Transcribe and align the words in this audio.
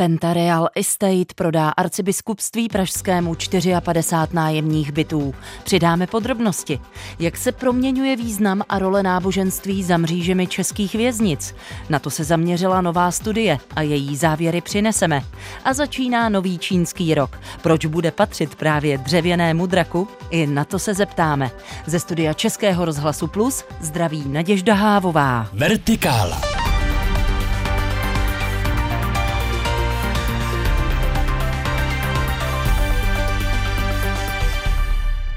Pentareal 0.00 0.68
Estate 0.74 1.34
prodá 1.34 1.68
arcibiskupství 1.68 2.68
pražskému 2.68 3.34
54 3.80 4.34
nájemních 4.36 4.92
bytů. 4.92 5.34
Přidáme 5.64 6.06
podrobnosti. 6.06 6.80
Jak 7.18 7.36
se 7.36 7.52
proměňuje 7.52 8.16
význam 8.16 8.62
a 8.68 8.78
role 8.78 9.02
náboženství 9.02 9.84
za 9.84 9.96
mřížemi 9.96 10.46
českých 10.46 10.94
věznic? 10.94 11.54
Na 11.88 11.98
to 11.98 12.10
se 12.10 12.24
zaměřila 12.24 12.80
nová 12.80 13.10
studie 13.10 13.58
a 13.76 13.82
její 13.82 14.16
závěry 14.16 14.60
přineseme. 14.60 15.24
A 15.64 15.72
začíná 15.72 16.28
nový 16.28 16.58
čínský 16.58 17.14
rok. 17.14 17.40
Proč 17.62 17.86
bude 17.86 18.10
patřit 18.10 18.54
právě 18.54 18.98
dřevěnému 18.98 19.66
draku? 19.66 20.08
I 20.30 20.46
na 20.46 20.64
to 20.64 20.78
se 20.78 20.94
zeptáme. 20.94 21.50
Ze 21.86 22.00
studia 22.00 22.32
Českého 22.32 22.84
rozhlasu 22.84 23.26
Plus 23.26 23.64
zdraví 23.80 24.28
Naděžda 24.28 24.74
Hávová. 24.74 25.48
Vertikála. 25.52 26.67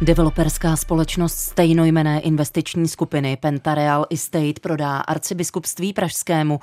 Developerská 0.03 0.75
společnost 0.75 1.39
stejnojmené 1.39 2.19
investiční 2.19 2.87
skupiny 2.87 3.37
Pentareal 3.37 4.05
Estate 4.09 4.59
prodá 4.61 4.97
arcibiskupství 4.97 5.93
pražskému 5.93 6.59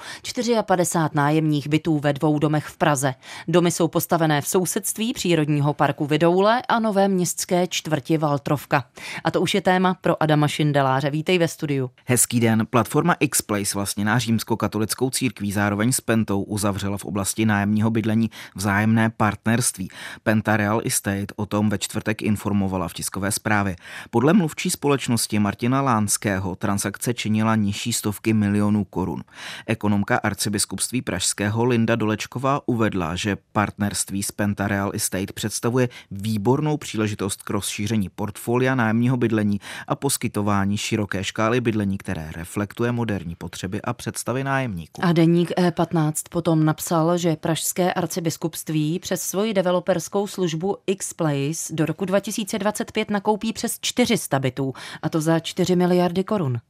54 0.67 1.11
nájemních 1.15 1.69
bytů 1.69 1.99
ve 1.99 2.13
dvou 2.13 2.39
domech 2.39 2.67
v 2.67 2.77
Praze. 2.77 3.15
Domy 3.49 3.71
jsou 3.71 3.89
postavené 3.89 4.41
v 4.41 4.49
sousedství 4.49 5.13
přírodního 5.13 5.75
parku 5.75 6.07
Vidoule 6.07 6.63
a 6.69 6.79
nové 6.79 7.09
městské 7.09 7.67
čtvrti 7.67 8.19
Valtrovka. 8.19 8.85
A 9.25 9.31
to 9.31 9.41
už 9.41 9.55
je 9.55 9.61
téma 9.61 9.95
pro 9.95 10.23
Adama 10.23 10.49
Šindeláře. 10.49 11.11
Vítej 11.11 11.39
ve 11.39 11.49
studiu. 11.49 11.91
Hezký 12.05 12.41
den. 12.41 12.67
Platforma 12.71 13.17
Xplace, 13.31 13.75
vlastně 13.75 14.05
na 14.05 14.19
římsko-katolickou 14.19 15.11
církví, 15.11 15.53
zároveň 15.53 15.93
s 15.93 16.01
Pentou 16.01 16.43
uzavřela 16.43 16.99
v 16.99 17.05
oblasti 17.05 17.47
nájemního 17.47 17.91
bydlení 17.91 18.31
vzájemné 18.55 19.11
partnerství. 19.11 19.89
Pentareal 20.23 20.81
Estate 20.85 21.35
o 21.37 21.47
tom 21.47 21.69
ve 21.69 21.79
čtvrtek 21.79 22.23
informovala 22.23 22.89
v 22.89 22.95
tiskové 22.95 23.28
tiskové 23.29 23.33
zprávy. 23.33 23.77
Podle 24.11 24.33
mluvčí 24.33 24.71
společnosti 24.71 25.39
Martina 25.39 25.83
Lánského 25.83 26.57
transakce 26.57 27.15
činila 27.15 27.57
nižší 27.57 27.93
stovky 27.93 28.33
milionů 28.33 28.85
korun. 28.85 29.25
Ekonomka 29.67 30.17
arcibiskupství 30.17 31.03
pražského 31.03 31.65
Linda 31.65 31.97
Dolečková 31.97 32.61
uvedla, 32.67 33.17
že 33.17 33.37
partnerství 33.53 34.23
s 34.23 34.33
Penta 34.33 34.69
Real 34.69 34.91
Estate 34.95 35.33
představuje 35.33 35.89
výbornou 36.11 36.77
příležitost 36.77 37.43
k 37.43 37.51
rozšíření 37.51 38.09
portfolia 38.09 38.75
nájemního 38.75 39.17
bydlení 39.17 39.61
a 39.89 39.95
poskytování 39.95 40.77
široké 40.77 41.25
škály 41.25 41.61
bydlení, 41.61 41.99
které 41.99 42.31
reflektuje 42.33 42.93
moderní 42.93 43.35
potřeby 43.35 43.83
a 43.83 43.93
představy 43.93 44.45
nájemníků. 44.45 45.05
A 45.05 45.13
deník 45.13 45.51
E15 45.51 46.13
potom 46.31 46.65
napsal, 46.65 47.19
že 47.19 47.37
pražské 47.37 47.93
arcibiskupství 47.93 48.99
přes 48.99 49.23
svoji 49.23 49.55
developerskou 49.55 50.27
službu 50.27 50.77
X-Place 50.87 51.75
do 51.75 51.87
roku 51.87 52.05
2025 52.05 53.11
nakoupí 53.19 53.53
přes 53.53 53.79
400 53.81 54.39
bytů, 54.39 54.73
a 55.03 55.09
to 55.09 55.21
za 55.21 55.41
4 55.41 55.77
miliardy 55.77 56.25
korun. 56.25 56.61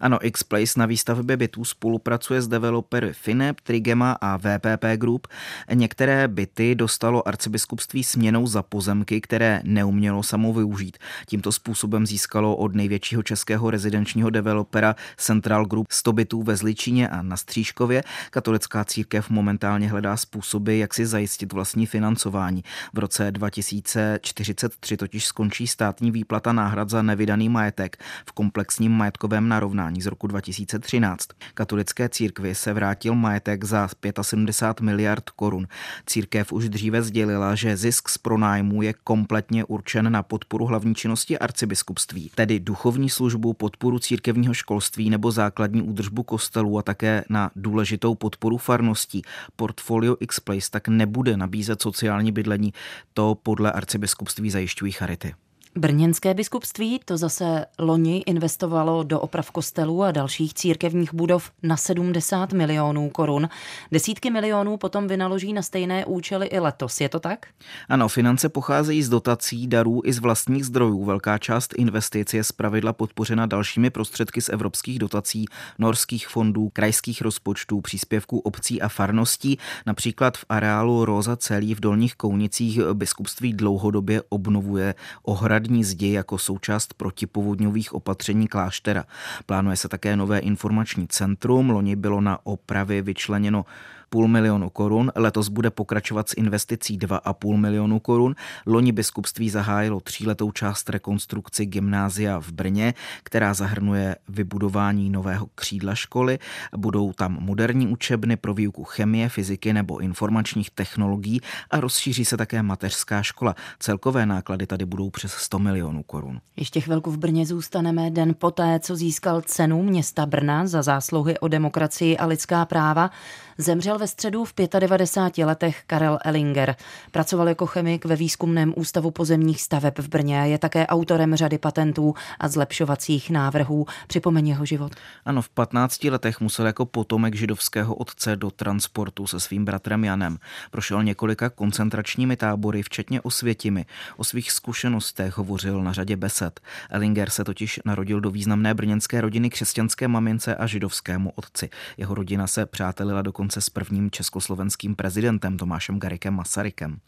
Ano, 0.00 0.26
X-Place 0.26 0.80
na 0.80 0.86
výstavbě 0.86 1.36
bytů 1.36 1.64
spolupracuje 1.64 2.42
s 2.42 2.48
developery 2.48 3.12
Finep, 3.12 3.60
Trigema 3.60 4.16
a 4.20 4.36
VPP 4.36 4.84
Group. 4.96 5.26
Některé 5.74 6.28
byty 6.28 6.74
dostalo 6.74 7.28
arcibiskupství 7.28 8.04
směnou 8.04 8.46
za 8.46 8.62
pozemky, 8.62 9.20
které 9.20 9.60
neumělo 9.64 10.22
samo 10.22 10.52
využít. 10.52 10.98
Tímto 11.26 11.52
způsobem 11.52 12.06
získalo 12.06 12.56
od 12.56 12.74
největšího 12.74 13.22
českého 13.22 13.70
rezidenčního 13.70 14.30
developera 14.30 14.96
Central 15.16 15.66
Group 15.66 15.86
100 15.90 16.12
bytů 16.12 16.42
ve 16.42 16.56
Zličině 16.56 17.08
a 17.08 17.22
na 17.22 17.36
Střížkově. 17.36 18.02
Katolická 18.30 18.84
církev 18.84 19.30
momentálně 19.30 19.88
hledá 19.88 20.16
způsoby, 20.16 20.80
jak 20.80 20.94
si 20.94 21.06
zajistit 21.06 21.52
vlastní 21.52 21.86
financování. 21.86 22.64
V 22.94 22.98
roce 22.98 23.30
2043 23.30 24.96
totiž 24.96 25.24
skončí 25.24 25.66
státní 25.66 26.10
výplata 26.10 26.52
náhrad 26.52 26.90
za 26.90 27.02
nevydaný 27.02 27.48
majetek 27.48 27.96
v 28.26 28.32
komplexním 28.32 28.92
majetkovém 28.92 29.48
narovnání 29.48 29.61
narovnání 29.62 30.02
z 30.02 30.06
roku 30.06 30.26
2013. 30.26 31.28
Katolické 31.54 32.08
církvi 32.08 32.54
se 32.54 32.72
vrátil 32.72 33.14
majetek 33.14 33.64
za 33.64 33.88
75 34.22 34.84
miliard 34.84 35.30
korun. 35.30 35.66
Církev 36.06 36.52
už 36.52 36.68
dříve 36.68 37.02
sdělila, 37.02 37.54
že 37.54 37.76
zisk 37.76 38.08
z 38.08 38.18
pronájmu 38.18 38.82
je 38.82 38.94
kompletně 39.04 39.64
určen 39.64 40.12
na 40.12 40.22
podporu 40.22 40.66
hlavní 40.66 40.94
činnosti 40.94 41.38
arcibiskupství, 41.38 42.30
tedy 42.34 42.60
duchovní 42.60 43.10
službu, 43.10 43.52
podporu 43.52 43.98
církevního 43.98 44.54
školství 44.54 45.10
nebo 45.10 45.30
základní 45.30 45.82
údržbu 45.82 46.22
kostelů 46.22 46.78
a 46.78 46.82
také 46.82 47.24
na 47.28 47.50
důležitou 47.56 48.14
podporu 48.14 48.58
farností. 48.58 49.22
Portfolio 49.56 50.16
X-Place 50.20 50.70
tak 50.70 50.88
nebude 50.88 51.36
nabízet 51.36 51.82
sociální 51.82 52.32
bydlení, 52.32 52.72
to 53.14 53.38
podle 53.42 53.72
arcibiskupství 53.72 54.50
zajišťují 54.50 54.92
charity. 54.92 55.34
Brněnské 55.76 56.34
biskupství 56.34 57.00
to 57.04 57.16
zase 57.16 57.66
loni 57.78 58.18
investovalo 58.18 59.02
do 59.02 59.20
oprav 59.20 59.50
kostelů 59.50 60.02
a 60.02 60.10
dalších 60.10 60.54
církevních 60.54 61.14
budov 61.14 61.50
na 61.62 61.76
70 61.76 62.52
milionů 62.52 63.10
korun. 63.10 63.48
Desítky 63.92 64.30
milionů 64.30 64.76
potom 64.76 65.08
vynaloží 65.08 65.52
na 65.52 65.62
stejné 65.62 66.04
účely 66.04 66.46
i 66.46 66.58
letos. 66.58 67.00
Je 67.00 67.08
to 67.08 67.20
tak? 67.20 67.46
Ano, 67.88 68.08
finance 68.08 68.48
pocházejí 68.48 69.02
z 69.02 69.08
dotací, 69.08 69.66
darů 69.66 70.00
i 70.04 70.12
z 70.12 70.18
vlastních 70.18 70.64
zdrojů. 70.64 71.04
Velká 71.04 71.38
část 71.38 71.74
investic 71.78 72.34
je 72.34 72.44
zpravidla 72.44 72.92
podpořena 72.92 73.46
dalšími 73.46 73.90
prostředky 73.90 74.40
z 74.40 74.48
evropských 74.48 74.98
dotací, 74.98 75.44
norských 75.78 76.28
fondů, 76.28 76.70
krajských 76.72 77.22
rozpočtů, 77.22 77.80
příspěvků 77.80 78.38
obcí 78.38 78.82
a 78.82 78.88
farností. 78.88 79.58
Například 79.86 80.38
v 80.38 80.44
areálu 80.48 81.04
Roza 81.04 81.36
celý 81.36 81.74
v 81.74 81.80
Dolních 81.80 82.14
Kounicích 82.14 82.80
biskupství 82.92 83.52
dlouhodobě 83.52 84.22
obnovuje 84.28 84.94
ohrady 85.22 85.61
hradní 85.62 85.84
zdi 85.84 86.12
jako 86.12 86.38
součást 86.38 86.94
protipovodňových 86.94 87.94
opatření 87.94 88.48
kláštera. 88.48 89.04
Plánuje 89.46 89.76
se 89.76 89.88
také 89.88 90.16
nové 90.16 90.38
informační 90.38 91.08
centrum. 91.08 91.70
Loni 91.70 91.96
bylo 91.96 92.20
na 92.20 92.38
opravy 92.46 93.02
vyčleněno 93.02 93.64
půl 94.12 94.28
milionu 94.28 94.70
korun, 94.70 95.12
letos 95.14 95.48
bude 95.48 95.70
pokračovat 95.70 96.28
s 96.28 96.34
investicí 96.36 96.98
2,5 96.98 97.56
milionu 97.56 98.00
korun. 98.00 98.34
Loni 98.66 98.92
biskupství 98.92 99.50
zahájilo 99.50 100.00
tříletou 100.00 100.52
část 100.52 100.90
rekonstrukci 100.90 101.66
gymnázia 101.66 102.40
v 102.40 102.52
Brně, 102.52 102.94
která 103.22 103.54
zahrnuje 103.54 104.16
vybudování 104.28 105.10
nového 105.10 105.46
křídla 105.54 105.94
školy. 105.94 106.38
Budou 106.76 107.12
tam 107.12 107.38
moderní 107.40 107.86
učebny 107.88 108.36
pro 108.36 108.54
výuku 108.54 108.84
chemie, 108.84 109.28
fyziky 109.28 109.72
nebo 109.72 109.98
informačních 109.98 110.70
technologií 110.70 111.40
a 111.70 111.80
rozšíří 111.80 112.24
se 112.24 112.36
také 112.36 112.62
mateřská 112.62 113.22
škola. 113.22 113.54
Celkové 113.78 114.26
náklady 114.26 114.66
tady 114.66 114.84
budou 114.84 115.10
přes 115.10 115.32
100 115.32 115.58
milionů 115.58 116.02
korun. 116.02 116.40
Ještě 116.56 116.80
chvilku 116.80 117.10
v 117.10 117.18
Brně 117.18 117.46
zůstaneme 117.46 118.10
den 118.10 118.34
poté, 118.38 118.80
co 118.80 118.96
získal 118.96 119.40
cenu 119.40 119.82
města 119.82 120.26
Brna 120.26 120.66
za 120.66 120.82
zásluhy 120.82 121.38
o 121.38 121.48
demokracii 121.48 122.16
a 122.16 122.26
lidská 122.26 122.64
práva. 122.64 123.10
Zemřel 123.58 123.98
ve 123.98 124.06
středu 124.06 124.44
v 124.44 124.54
95 124.78 125.44
letech 125.44 125.82
Karel 125.86 126.18
Ellinger. 126.24 126.76
Pracoval 127.10 127.48
jako 127.48 127.66
chemik 127.66 128.04
ve 128.04 128.16
výzkumném 128.16 128.72
ústavu 128.76 129.10
pozemních 129.10 129.62
staveb 129.62 129.94
v 129.98 130.08
Brně. 130.08 130.36
Je 130.36 130.58
také 130.58 130.86
autorem 130.86 131.34
řady 131.34 131.58
patentů 131.58 132.14
a 132.40 132.48
zlepšovacích 132.48 133.30
návrhů. 133.30 133.86
Připomeň 134.06 134.48
jeho 134.48 134.66
život. 134.66 134.92
Ano, 135.24 135.42
v 135.42 135.48
15 135.48 136.04
letech 136.04 136.40
musel 136.40 136.66
jako 136.66 136.86
potomek 136.86 137.34
židovského 137.34 137.94
otce 137.94 138.36
do 138.36 138.50
transportu 138.50 139.26
se 139.26 139.40
svým 139.40 139.64
bratrem 139.64 140.04
Janem. 140.04 140.38
Prošel 140.70 141.02
několika 141.02 141.50
koncentračními 141.50 142.36
tábory, 142.36 142.82
včetně 142.82 143.20
Osvětimi. 143.20 143.86
O 144.16 144.24
svých 144.24 144.52
zkušenostech 144.52 145.38
hovořil 145.38 145.82
na 145.82 145.92
řadě 145.92 146.16
besed. 146.16 146.60
Ellinger 146.90 147.30
se 147.30 147.44
totiž 147.44 147.80
narodil 147.84 148.20
do 148.20 148.30
významné 148.30 148.74
brněnské 148.74 149.20
rodiny 149.20 149.50
křesťanské 149.50 150.08
mamince 150.08 150.54
a 150.54 150.66
židovskému 150.66 151.32
otci. 151.34 151.70
Jeho 151.96 152.14
rodina 152.14 152.46
se 152.46 152.66
přátelila 152.66 153.22
dokonce 153.22 153.51
dokonce 153.52 153.66
s 153.66 153.70
prvním 153.70 154.10
československým 154.10 154.94
prezidentem 154.94 155.56
Tomášem 155.56 155.98
Garikem 155.98 156.34
Masarykem. 156.34 156.98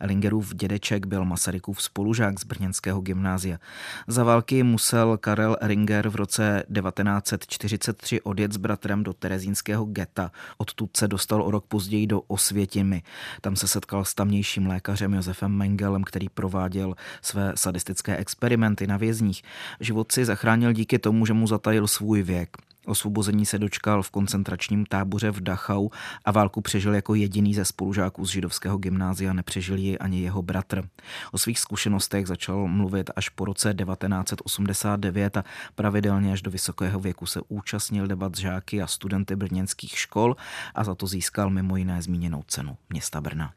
Ellingerův 0.00 0.54
dědeček 0.54 1.06
byl 1.06 1.24
Masarykův 1.24 1.82
spolužák 1.82 2.40
z 2.40 2.44
brněnského 2.44 3.00
gymnázia. 3.00 3.58
Za 4.06 4.24
války 4.24 4.62
musel 4.62 5.16
Karel 5.16 5.56
Ringer 5.60 6.08
v 6.08 6.16
roce 6.16 6.64
1943 6.74 8.20
odjet 8.20 8.52
s 8.52 8.56
bratrem 8.56 9.02
do 9.02 9.12
terezínského 9.12 9.84
geta. 9.84 10.30
Odtud 10.58 10.96
se 10.96 11.08
dostal 11.08 11.42
o 11.42 11.50
rok 11.50 11.66
později 11.66 12.06
do 12.06 12.20
Osvětimi. 12.20 13.02
Tam 13.40 13.56
se 13.56 13.68
setkal 13.68 14.04
s 14.04 14.14
tamnějším 14.14 14.66
lékařem 14.66 15.14
Josefem 15.14 15.52
Mengelem, 15.52 16.04
který 16.04 16.28
prováděl 16.28 16.94
své 17.22 17.52
sadistické 17.54 18.16
experimenty 18.16 18.86
na 18.86 18.96
vězních. 18.96 19.42
Život 19.80 20.12
si 20.12 20.24
zachránil 20.24 20.72
díky 20.72 20.98
tomu, 20.98 21.26
že 21.26 21.32
mu 21.32 21.46
zatajil 21.46 21.86
svůj 21.86 22.22
věk. 22.22 22.56
Osvobození 22.86 23.46
se 23.46 23.58
dočkal 23.58 24.02
v 24.02 24.10
koncentračním 24.10 24.86
táboře 24.86 25.30
v 25.30 25.40
Dachau 25.40 25.88
a 26.24 26.30
válku 26.30 26.60
přežil 26.60 26.94
jako 26.94 27.14
jediný 27.14 27.54
ze 27.54 27.64
spolužáků 27.64 28.26
z 28.26 28.30
židovského 28.30 28.78
gymnázia, 28.78 29.32
nepřežil 29.32 29.76
ji 29.76 29.98
ani 29.98 30.20
jeho 30.20 30.42
bratr. 30.42 30.88
O 31.32 31.38
svých 31.38 31.58
zkušenostech 31.58 32.26
začal 32.26 32.68
mluvit 32.68 33.10
až 33.16 33.28
po 33.28 33.44
roce 33.44 33.74
1989 33.74 35.36
a 35.36 35.44
pravidelně 35.74 36.32
až 36.32 36.42
do 36.42 36.50
vysokého 36.50 37.00
věku 37.00 37.26
se 37.26 37.40
účastnil 37.48 38.06
debat 38.06 38.36
žáky 38.36 38.82
a 38.82 38.86
studenty 38.86 39.36
brněnských 39.36 39.98
škol 39.98 40.36
a 40.74 40.84
za 40.84 40.94
to 40.94 41.06
získal 41.06 41.50
mimo 41.50 41.76
jiné 41.76 42.02
zmíněnou 42.02 42.44
cenu 42.46 42.76
města 42.90 43.20
Brna. 43.20 43.52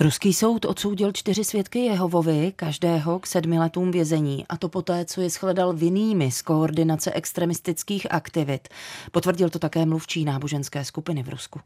Ruský 0.00 0.34
soud 0.34 0.64
odsoudil 0.64 1.12
čtyři 1.12 1.44
svědky 1.44 1.78
Jehovovi, 1.78 2.52
každého 2.56 3.18
k 3.18 3.26
sedmi 3.26 3.58
letům 3.58 3.90
vězení, 3.90 4.44
a 4.48 4.56
to 4.56 4.68
poté, 4.68 5.04
co 5.04 5.20
je 5.20 5.30
shledal 5.30 5.72
vinnými 5.72 6.30
z 6.30 6.42
koordinace 6.42 7.12
extremistických 7.12 8.12
aktivit. 8.12 8.68
Potvrdil 9.12 9.50
to 9.50 9.58
také 9.58 9.86
mluvčí 9.86 10.24
náboženské 10.24 10.84
skupiny 10.84 11.22
v 11.22 11.28
Rusku. 11.28 11.60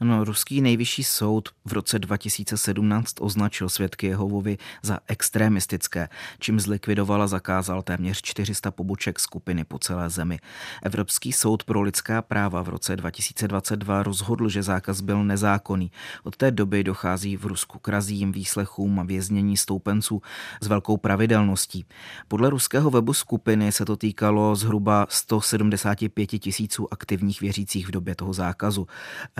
No, 0.00 0.24
ruský 0.24 0.60
nejvyšší 0.60 1.04
soud 1.04 1.48
v 1.64 1.72
roce 1.72 1.98
2017 1.98 3.14
označil 3.20 3.68
svědky 3.68 4.06
Jehovovi 4.06 4.58
za 4.82 4.98
extremistické, 5.06 6.08
čím 6.38 6.60
zlikvidoval 6.60 7.22
a 7.22 7.26
zakázal 7.26 7.82
téměř 7.82 8.22
400 8.22 8.70
poboček 8.70 9.20
skupiny 9.20 9.64
po 9.64 9.78
celé 9.78 10.10
zemi. 10.10 10.38
Evropský 10.82 11.32
soud 11.32 11.64
pro 11.64 11.82
lidská 11.82 12.22
práva 12.22 12.62
v 12.62 12.68
roce 12.68 12.96
2022 12.96 14.02
rozhodl, 14.02 14.48
že 14.48 14.62
zákaz 14.62 15.00
byl 15.00 15.24
nezákonný. 15.24 15.92
Od 16.24 16.36
té 16.36 16.50
doby 16.50 16.84
dochází 16.84 17.36
v 17.36 17.46
Rusku 17.46 17.78
k 17.78 17.88
razím, 17.88 18.32
výslechům 18.32 19.00
a 19.00 19.02
věznění 19.02 19.56
stoupenců 19.56 20.22
s 20.60 20.66
velkou 20.66 20.96
pravidelností. 20.96 21.86
Podle 22.28 22.50
ruského 22.50 22.90
webu 22.90 23.12
skupiny 23.12 23.72
se 23.72 23.84
to 23.84 23.96
týkalo 23.96 24.56
zhruba 24.56 25.06
175 25.08 26.26
tisíců 26.26 26.92
aktivních 26.92 27.40
věřících 27.40 27.88
v 27.88 27.90
době 27.90 28.14
toho 28.14 28.32
zákazu. 28.32 28.86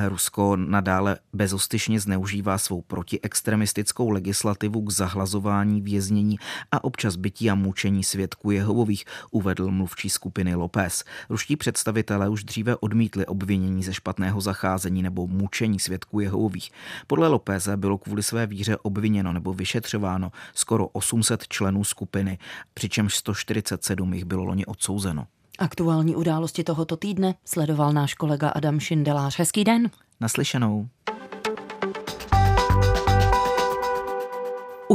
Rusko 0.08 0.56
nadále 0.56 1.18
bezostyšně 1.32 2.00
zneužívá 2.00 2.58
svou 2.58 2.82
protiextremistickou 2.82 4.10
legislativu 4.10 4.82
k 4.82 4.90
zahlazování, 4.90 5.82
věznění 5.82 6.38
a 6.72 6.84
občas 6.84 7.16
bytí 7.16 7.50
a 7.50 7.54
mučení 7.54 8.04
svědků 8.04 8.50
Jehovových, 8.50 9.04
uvedl 9.30 9.70
mluvčí 9.70 10.10
skupiny 10.10 10.54
López. 10.54 11.04
Ruští 11.28 11.56
představitelé 11.56 12.28
už 12.28 12.44
dříve 12.44 12.76
odmítli 12.76 13.26
obvinění 13.26 13.82
ze 13.82 13.94
špatného 13.94 14.40
zacházení 14.40 15.02
nebo 15.02 15.26
mučení 15.26 15.78
svědků 15.78 16.20
Jehovových. 16.20 16.70
Podle 17.06 17.28
Lópeze 17.28 17.76
bylo 17.76 17.98
kvůli 17.98 18.22
své 18.22 18.46
víře 18.46 18.76
obviněno 18.76 19.32
nebo 19.32 19.54
vyšetřováno 19.54 20.32
skoro 20.54 20.88
800 20.88 21.48
členů 21.48 21.84
skupiny, 21.84 22.38
přičemž 22.74 23.16
147 23.16 24.14
jich 24.14 24.24
bylo 24.24 24.44
loni 24.44 24.66
odsouzeno. 24.66 25.26
Aktuální 25.58 26.16
události 26.16 26.64
tohoto 26.64 26.96
týdne 26.96 27.34
sledoval 27.44 27.92
náš 27.92 28.14
kolega 28.14 28.48
Adam 28.48 28.80
Šindelář. 28.80 29.38
Hezký 29.38 29.64
den. 29.64 29.90
Naslyšenou. 30.20 30.88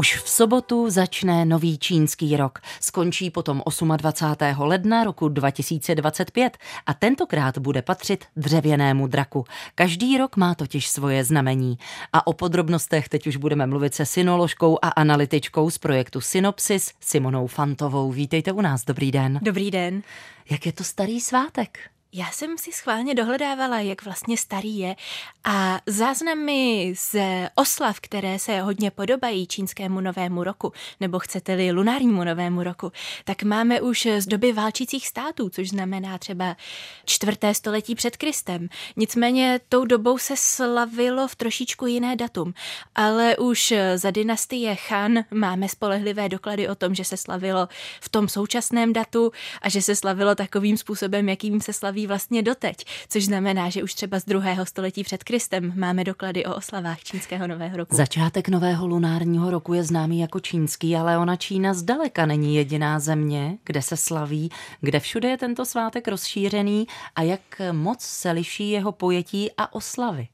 Už 0.01 0.17
v 0.17 0.29
sobotu 0.29 0.89
začne 0.89 1.45
nový 1.45 1.77
čínský 1.77 2.33
rok. 2.37 2.59
Skončí 2.81 3.29
potom 3.29 3.61
28. 3.97 4.61
ledna 4.61 5.03
roku 5.03 5.29
2025 5.29 6.57
a 6.85 6.93
tentokrát 6.93 7.57
bude 7.57 7.81
patřit 7.81 8.25
dřevěnému 8.35 9.07
draku. 9.07 9.45
Každý 9.75 10.17
rok 10.17 10.37
má 10.37 10.55
totiž 10.55 10.89
svoje 10.89 11.23
znamení. 11.23 11.77
A 12.13 12.27
o 12.27 12.33
podrobnostech 12.33 13.09
teď 13.09 13.27
už 13.27 13.37
budeme 13.37 13.67
mluvit 13.67 13.93
se 13.93 14.05
synoložkou 14.05 14.77
a 14.81 14.87
analytičkou 14.89 15.69
z 15.69 15.77
projektu 15.77 16.21
Synopsis 16.21 16.91
Simonou 16.99 17.47
Fantovou. 17.47 18.11
Vítejte 18.11 18.51
u 18.51 18.61
nás, 18.61 18.85
dobrý 18.85 19.11
den. 19.11 19.39
Dobrý 19.41 19.71
den. 19.71 20.01
Jak 20.49 20.65
je 20.65 20.73
to 20.73 20.83
starý 20.83 21.21
svátek? 21.21 21.79
Já 22.13 22.31
jsem 22.31 22.57
si 22.57 22.71
schválně 22.71 23.15
dohledávala, 23.15 23.79
jak 23.79 24.05
vlastně 24.05 24.37
starý 24.37 24.77
je 24.77 24.95
a 25.43 25.79
záznamy 25.85 26.93
z 26.97 27.15
oslav, 27.55 27.99
které 27.99 28.39
se 28.39 28.61
hodně 28.61 28.91
podobají 28.91 29.47
čínskému 29.47 30.01
novému 30.01 30.43
roku, 30.43 30.73
nebo 30.99 31.19
chcete-li 31.19 31.71
lunárnímu 31.71 32.23
novému 32.23 32.63
roku, 32.63 32.91
tak 33.25 33.43
máme 33.43 33.81
už 33.81 34.07
z 34.17 34.25
doby 34.25 34.53
válčících 34.53 35.07
států, 35.07 35.49
což 35.49 35.69
znamená 35.69 36.17
třeba 36.17 36.55
čtvrté 37.05 37.53
století 37.53 37.95
před 37.95 38.17
Kristem. 38.17 38.69
Nicméně 38.95 39.59
tou 39.69 39.85
dobou 39.85 40.17
se 40.17 40.33
slavilo 40.37 41.27
v 41.27 41.35
trošičku 41.35 41.85
jiné 41.85 42.15
datum, 42.15 42.53
ale 42.95 43.37
už 43.37 43.73
za 43.95 44.11
dynastie 44.11 44.77
Han 44.89 45.19
máme 45.31 45.69
spolehlivé 45.69 46.29
doklady 46.29 46.69
o 46.69 46.75
tom, 46.75 46.95
že 46.95 47.03
se 47.03 47.17
slavilo 47.17 47.67
v 48.01 48.09
tom 48.09 48.27
současném 48.27 48.93
datu 48.93 49.31
a 49.61 49.69
že 49.69 49.81
se 49.81 49.95
slavilo 49.95 50.35
takovým 50.35 50.77
způsobem, 50.77 51.29
jakým 51.29 51.61
se 51.61 51.73
slaví 51.73 52.00
slaví 52.01 52.07
vlastně 52.07 52.43
doteď, 52.43 52.85
což 53.09 53.25
znamená, 53.25 53.69
že 53.69 53.83
už 53.83 53.93
třeba 53.93 54.19
z 54.19 54.25
druhého 54.25 54.65
století 54.65 55.03
před 55.03 55.23
Kristem 55.23 55.73
máme 55.75 56.03
doklady 56.03 56.45
o 56.45 56.55
oslavách 56.55 57.03
čínského 57.03 57.47
nového 57.47 57.77
roku. 57.77 57.95
Začátek 57.95 58.49
nového 58.49 58.87
lunárního 58.87 59.51
roku 59.51 59.73
je 59.73 59.83
známý 59.83 60.19
jako 60.19 60.39
čínský, 60.39 60.95
ale 60.95 61.17
ona 61.17 61.35
Čína 61.35 61.73
zdaleka 61.73 62.25
není 62.25 62.55
jediná 62.55 62.99
země, 62.99 63.57
kde 63.63 63.81
se 63.81 63.97
slaví, 63.97 64.49
kde 64.81 64.99
všude 64.99 65.29
je 65.29 65.37
tento 65.37 65.65
svátek 65.65 66.07
rozšířený 66.07 66.87
a 67.15 67.21
jak 67.21 67.41
moc 67.71 68.01
se 68.01 68.31
liší 68.31 68.69
jeho 68.69 68.91
pojetí 68.91 69.51
a 69.57 69.73
oslavy. 69.73 70.27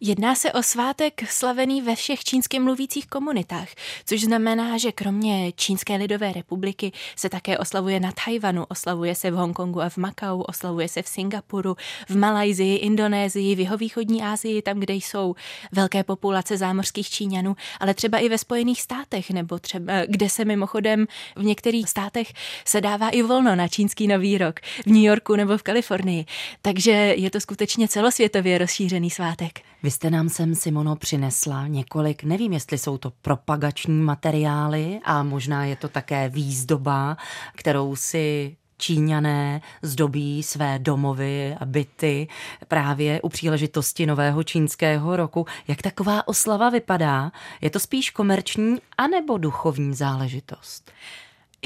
Jedná 0.00 0.34
se 0.34 0.52
o 0.52 0.62
svátek 0.62 1.30
slavený 1.30 1.82
ve 1.82 1.94
všech 1.96 2.24
čínsky 2.24 2.58
mluvících 2.58 3.06
komunitách, 3.06 3.68
což 4.04 4.20
znamená, 4.20 4.78
že 4.78 4.92
kromě 4.92 5.52
Čínské 5.52 5.96
lidové 5.96 6.32
republiky 6.32 6.92
se 7.16 7.28
také 7.28 7.58
oslavuje 7.58 8.00
na 8.00 8.12
Tajvanu, 8.24 8.64
oslavuje 8.68 9.14
se 9.14 9.30
v 9.30 9.34
Hongkongu 9.34 9.80
a 9.80 9.88
v 9.88 9.96
Makau, 9.96 10.40
oslavuje 10.40 10.88
se 10.88 11.02
v 11.02 11.08
Singapuru, 11.08 11.76
v 12.08 12.16
Malajzii, 12.16 12.76
Indonésii, 12.76 13.54
v 13.54 13.60
jihovýchodní 13.60 14.22
Asii, 14.22 14.62
tam, 14.62 14.80
kde 14.80 14.94
jsou 14.94 15.34
velké 15.72 16.04
populace 16.04 16.56
zámořských 16.56 17.10
Číňanů, 17.10 17.56
ale 17.80 17.94
třeba 17.94 18.18
i 18.18 18.28
ve 18.28 18.38
Spojených 18.38 18.82
státech, 18.82 19.30
nebo 19.30 19.58
třeba, 19.58 19.92
kde 20.06 20.28
se 20.28 20.44
mimochodem 20.44 21.06
v 21.36 21.44
některých 21.44 21.90
státech 21.90 22.32
se 22.64 22.80
dává 22.80 23.08
i 23.08 23.22
volno 23.22 23.56
na 23.56 23.68
čínský 23.68 24.06
nový 24.06 24.38
rok, 24.38 24.60
v 24.60 24.86
New 24.86 25.02
Yorku 25.02 25.36
nebo 25.36 25.58
v 25.58 25.62
Kalifornii. 25.62 26.24
Takže 26.62 26.92
je 27.16 27.30
to 27.30 27.40
skutečně 27.40 27.88
celosvětově 27.88 28.58
rozšířený 28.58 29.10
svátek. 29.10 29.60
Vy 29.82 29.90
jste 29.96 30.10
nám 30.10 30.28
sem, 30.28 30.54
Simono, 30.54 30.96
přinesla 30.96 31.66
několik, 31.66 32.24
nevím, 32.24 32.52
jestli 32.52 32.78
jsou 32.78 32.98
to 32.98 33.12
propagační 33.22 34.00
materiály 34.00 35.00
a 35.04 35.22
možná 35.22 35.64
je 35.64 35.76
to 35.76 35.88
také 35.88 36.28
výzdoba, 36.28 37.16
kterou 37.54 37.96
si 37.96 38.56
Číňané 38.78 39.60
zdobí 39.82 40.42
své 40.42 40.78
domovy 40.78 41.56
a 41.60 41.64
byty 41.64 42.28
právě 42.68 43.20
u 43.22 43.28
příležitosti 43.28 44.06
nového 44.06 44.42
čínského 44.42 45.16
roku. 45.16 45.46
Jak 45.68 45.82
taková 45.82 46.28
oslava 46.28 46.70
vypadá? 46.70 47.32
Je 47.60 47.70
to 47.70 47.80
spíš 47.80 48.10
komerční 48.10 48.76
anebo 48.98 49.38
duchovní 49.38 49.94
záležitost? 49.94 50.92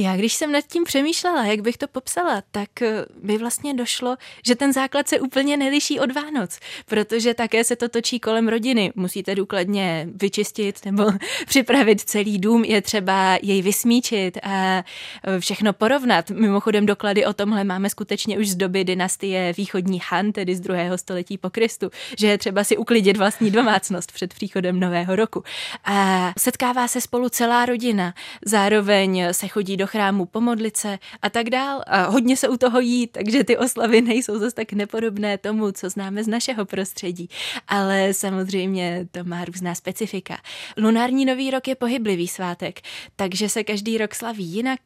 Já 0.00 0.16
když 0.16 0.34
jsem 0.34 0.52
nad 0.52 0.64
tím 0.66 0.84
přemýšlela, 0.84 1.44
jak 1.44 1.60
bych 1.60 1.76
to 1.76 1.88
popsala, 1.88 2.42
tak 2.50 2.82
eh, 2.82 3.04
by 3.22 3.38
vlastně 3.38 3.74
došlo, 3.74 4.16
že 4.46 4.54
ten 4.54 4.72
základ 4.72 5.08
se 5.08 5.20
úplně 5.20 5.56
neliší 5.56 6.00
od 6.00 6.12
Vánoc, 6.12 6.58
protože 6.86 7.34
také 7.34 7.64
se 7.64 7.76
to 7.76 7.88
točí 7.88 8.20
kolem 8.20 8.48
rodiny. 8.48 8.92
Musíte 8.94 9.34
důkladně 9.34 10.08
vyčistit 10.14 10.84
nebo 10.84 11.04
připravit 11.46 12.00
celý 12.00 12.38
dům, 12.38 12.64
je 12.64 12.82
třeba 12.82 13.38
jej 13.42 13.62
vysmíčit 13.62 14.38
a 14.42 14.84
eh, 15.24 15.40
všechno 15.40 15.72
porovnat. 15.72 16.30
Mimochodem 16.30 16.86
doklady 16.86 17.26
o 17.26 17.32
tomhle 17.32 17.64
máme 17.64 17.90
skutečně 17.90 18.38
už 18.38 18.48
z 18.48 18.54
doby 18.54 18.84
dynastie 18.84 19.52
východní 19.56 20.00
Han, 20.10 20.32
tedy 20.32 20.56
z 20.56 20.60
druhého 20.60 20.98
století 20.98 21.38
po 21.38 21.50
Kristu, 21.50 21.90
že 22.18 22.26
je 22.26 22.38
třeba 22.38 22.64
si 22.64 22.76
uklidit 22.76 23.16
vlastní 23.16 23.50
domácnost 23.50 24.12
před 24.12 24.34
příchodem 24.34 24.80
nového 24.80 25.16
roku. 25.16 25.44
A 25.84 26.32
setkává 26.38 26.88
se 26.88 27.00
spolu 27.00 27.28
celá 27.28 27.66
rodina, 27.66 28.14
zároveň 28.46 29.24
se 29.32 29.48
chodí 29.48 29.76
do 29.76 29.89
chrámu 29.90 30.26
pomodlit 30.26 30.76
se 30.76 30.98
a 31.22 31.30
tak 31.30 31.50
dál. 31.50 31.82
A 31.86 32.06
hodně 32.06 32.36
se 32.36 32.48
u 32.48 32.56
toho 32.56 32.80
jí, 32.80 33.06
takže 33.06 33.44
ty 33.44 33.56
oslavy 33.56 34.02
nejsou 34.02 34.38
zase 34.38 34.54
tak 34.54 34.72
nepodobné 34.72 35.38
tomu, 35.38 35.72
co 35.72 35.90
známe 35.90 36.24
z 36.24 36.28
našeho 36.28 36.64
prostředí. 36.64 37.28
Ale 37.68 38.14
samozřejmě 38.14 39.06
to 39.10 39.24
má 39.24 39.44
různá 39.44 39.74
specifika. 39.74 40.36
Lunární 40.76 41.24
nový 41.24 41.50
rok 41.50 41.68
je 41.68 41.74
pohyblivý 41.74 42.28
svátek, 42.28 42.80
takže 43.16 43.48
se 43.48 43.64
každý 43.64 43.98
rok 43.98 44.14
slaví 44.14 44.44
jinak 44.44 44.80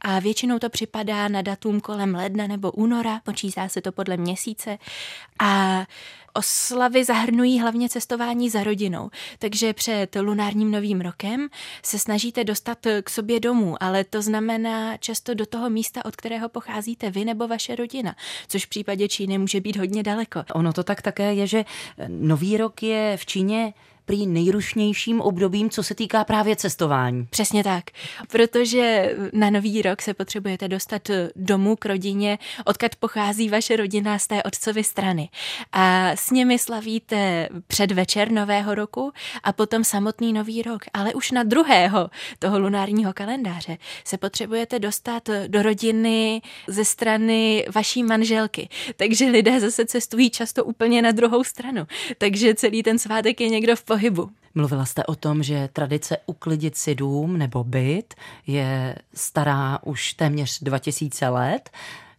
a 0.00 0.18
většinou 0.18 0.58
to 0.58 0.68
připadá 0.70 1.28
na 1.28 1.42
datum 1.42 1.80
kolem 1.80 2.14
ledna 2.14 2.46
nebo 2.46 2.70
února, 2.70 3.20
počítá 3.24 3.68
se 3.68 3.80
to 3.80 3.92
podle 3.92 4.16
měsíce. 4.16 4.78
A 5.38 5.86
Oslavy 6.32 7.04
zahrnují 7.04 7.60
hlavně 7.60 7.88
cestování 7.88 8.50
za 8.50 8.64
rodinou, 8.64 9.10
takže 9.38 9.72
před 9.72 10.16
lunárním 10.16 10.70
novým 10.70 11.00
rokem 11.00 11.48
se 11.82 11.98
snažíte 11.98 12.44
dostat 12.44 12.78
k 13.02 13.10
sobě 13.10 13.40
domů, 13.40 13.76
ale 13.80 14.04
to 14.04 14.22
znamená 14.22 14.96
často 14.96 15.34
do 15.34 15.46
toho 15.46 15.70
místa, 15.70 16.04
od 16.04 16.16
kterého 16.16 16.48
pocházíte 16.48 17.10
vy 17.10 17.24
nebo 17.24 17.48
vaše 17.48 17.76
rodina, 17.76 18.16
což 18.48 18.66
v 18.66 18.68
případě 18.68 19.08
Číny 19.08 19.38
může 19.38 19.60
být 19.60 19.76
hodně 19.76 20.02
daleko. 20.02 20.44
Ono 20.54 20.72
to 20.72 20.84
tak 20.84 21.02
také 21.02 21.34
je, 21.34 21.46
že 21.46 21.64
nový 22.08 22.56
rok 22.56 22.82
je 22.82 23.16
v 23.16 23.26
Číně 23.26 23.72
prý 24.08 24.26
nejrušnějším 24.26 25.20
obdobím, 25.20 25.70
co 25.70 25.82
se 25.82 25.94
týká 25.94 26.24
právě 26.24 26.56
cestování. 26.56 27.26
Přesně 27.30 27.64
tak, 27.64 27.84
protože 28.28 29.16
na 29.32 29.50
nový 29.50 29.82
rok 29.82 30.02
se 30.02 30.14
potřebujete 30.14 30.68
dostat 30.68 31.10
domů 31.36 31.76
k 31.76 31.86
rodině, 31.86 32.38
odkud 32.64 32.96
pochází 32.96 33.48
vaše 33.48 33.76
rodina 33.76 34.18
z 34.18 34.26
té 34.26 34.42
otcovy 34.42 34.84
strany. 34.84 35.28
A 35.72 36.10
s 36.14 36.30
nimi 36.30 36.58
slavíte 36.58 37.48
předvečer 37.66 38.30
nového 38.32 38.74
roku 38.74 39.12
a 39.42 39.52
potom 39.52 39.84
samotný 39.84 40.32
nový 40.32 40.62
rok. 40.62 40.84
Ale 40.92 41.14
už 41.14 41.30
na 41.30 41.42
druhého 41.42 42.10
toho 42.38 42.58
lunárního 42.58 43.12
kalendáře 43.12 43.78
se 44.04 44.18
potřebujete 44.18 44.78
dostat 44.78 45.30
do 45.46 45.62
rodiny 45.62 46.42
ze 46.66 46.84
strany 46.84 47.66
vaší 47.74 48.02
manželky. 48.02 48.68
Takže 48.96 49.30
lidé 49.30 49.60
zase 49.60 49.86
cestují 49.86 50.30
často 50.30 50.64
úplně 50.64 51.02
na 51.02 51.10
druhou 51.10 51.44
stranu. 51.44 51.86
Takže 52.18 52.54
celý 52.54 52.82
ten 52.82 52.98
svátek 52.98 53.40
je 53.40 53.48
někdo 53.48 53.76
v 53.76 53.84
pohybu. 53.98 54.30
Mluvila 54.54 54.84
jste 54.84 55.04
o 55.04 55.14
tom, 55.14 55.42
že 55.42 55.68
tradice 55.72 56.16
uklidit 56.26 56.76
si 56.76 56.94
dům 56.94 57.38
nebo 57.38 57.64
byt 57.64 58.14
je 58.46 58.96
stará 59.14 59.78
už 59.84 60.12
téměř 60.12 60.58
2000 60.62 61.28
let. 61.28 61.70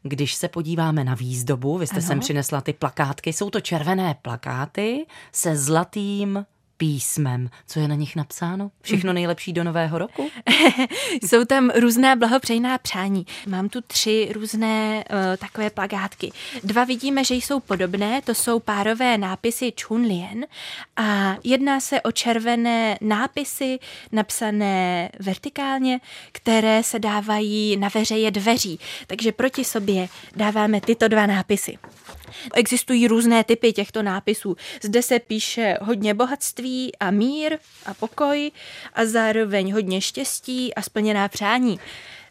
Když 0.04 0.36
se 0.36 0.48
podíváme 0.48 1.04
na 1.04 1.16
výzdobu, 1.16 1.78
vy 1.78 1.88
jste 1.88 1.96
ano. 1.96 2.08
sem 2.08 2.20
přinesla 2.20 2.62
ty 2.62 2.74
plakátky, 2.74 3.34
jsou 3.34 3.50
to 3.50 3.62
červené 3.62 4.16
plakáty 4.22 5.06
se 5.32 5.58
zlatým 5.58 6.46
písmem. 6.80 7.50
Co 7.68 7.80
je 7.80 7.88
na 7.88 7.96
nich 7.96 8.16
napsáno? 8.16 8.72
Všechno 8.82 9.14
nejlepší 9.14 9.54
do 9.54 9.64
nového 9.64 9.98
roku? 9.98 10.30
Jsou 11.22 11.46
tam 11.46 11.70
různá 11.70 12.16
blahopřejná 12.16 12.78
přání. 12.78 13.26
Mám 13.48 13.70
tu 13.70 13.82
tři 13.82 14.30
různé 14.34 15.04
uh, 15.10 15.38
takové 15.38 15.70
plagátky. 15.70 16.32
Dva 16.64 16.84
vidíme, 16.84 17.24
že 17.24 17.36
jsou 17.36 17.60
podobné, 17.60 18.22
to 18.22 18.36
jsou 18.36 18.60
párové 18.60 19.18
nápisy 19.18 19.74
Chun 19.84 20.02
Lien 20.02 20.46
a 20.96 21.38
jedná 21.44 21.80
se 21.80 22.02
o 22.02 22.12
červené 22.12 22.98
nápisy 23.02 23.80
napsané 24.12 25.10
vertikálně, 25.20 26.00
které 26.32 26.84
se 26.84 27.00
dávají 27.00 27.78
na 27.78 27.90
veřeje 27.94 28.32
dveří. 28.32 28.80
Takže 29.08 29.32
proti 29.32 29.64
sobě 29.64 30.08
dáváme 30.36 30.82
tyto 30.82 31.08
dva 31.08 31.26
nápisy. 31.26 31.78
Existují 32.54 33.08
různé 33.08 33.44
typy 33.44 33.74
těchto 33.74 34.04
nápisů. 34.04 34.56
Zde 34.82 35.04
se 35.04 35.20
píše 35.20 35.78
hodně 35.82 36.14
bohatství 36.14 36.96
a 37.00 37.12
mír 37.12 37.58
a 37.86 37.94
pokoj 37.94 38.52
a 38.94 39.06
zároveň 39.06 39.74
hodně 39.74 40.02
štěstí 40.02 40.76
a 40.76 40.82
splněná 40.82 41.28
přání. 41.28 41.80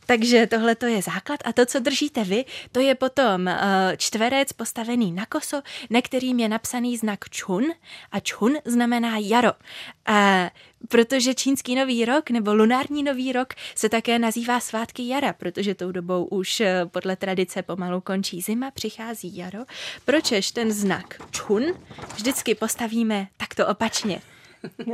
Takže 0.09 0.47
tohle 0.47 0.75
to 0.75 0.87
je 0.87 1.03
základ 1.03 1.41
a 1.45 1.53
to, 1.53 1.67
co 1.67 1.81
držíte 1.81 2.25
vy, 2.25 2.45
to 2.73 2.81
je 2.81 2.95
potom 2.95 3.47
uh, 3.47 3.53
čtverec 3.97 4.53
postavený 4.53 5.13
na 5.13 5.27
koso, 5.27 5.63
na 5.91 6.03
kterým 6.03 6.41
je 6.41 6.49
napsaný 6.49 6.97
znak 6.97 7.29
čun 7.31 7.65
a 8.13 8.21
čun 8.21 8.57
znamená 8.65 9.19
jaro. 9.19 9.53
A 10.07 10.51
protože 10.89 11.35
čínský 11.35 11.75
nový 11.75 12.05
rok 12.05 12.31
nebo 12.31 12.55
lunární 12.55 13.03
nový 13.03 13.33
rok 13.33 13.55
se 13.75 13.89
také 13.89 14.19
nazývá 14.19 14.61
svátky 14.61 15.09
jara, 15.09 15.33
protože 15.33 15.75
tou 15.75 15.93
dobou 15.93 16.25
už 16.25 16.61
eh, 16.61 16.87
podle 16.87 17.17
tradice 17.17 17.63
pomalu 17.63 18.01
končí 18.01 18.41
zima, 18.41 18.71
přichází 18.71 19.37
jaro. 19.37 19.61
Pročež 20.05 20.51
ten 20.51 20.73
znak 20.73 21.21
čun 21.31 21.63
vždycky 22.15 22.55
postavíme 22.55 23.29
takto 23.37 23.67
opačně. 23.67 24.21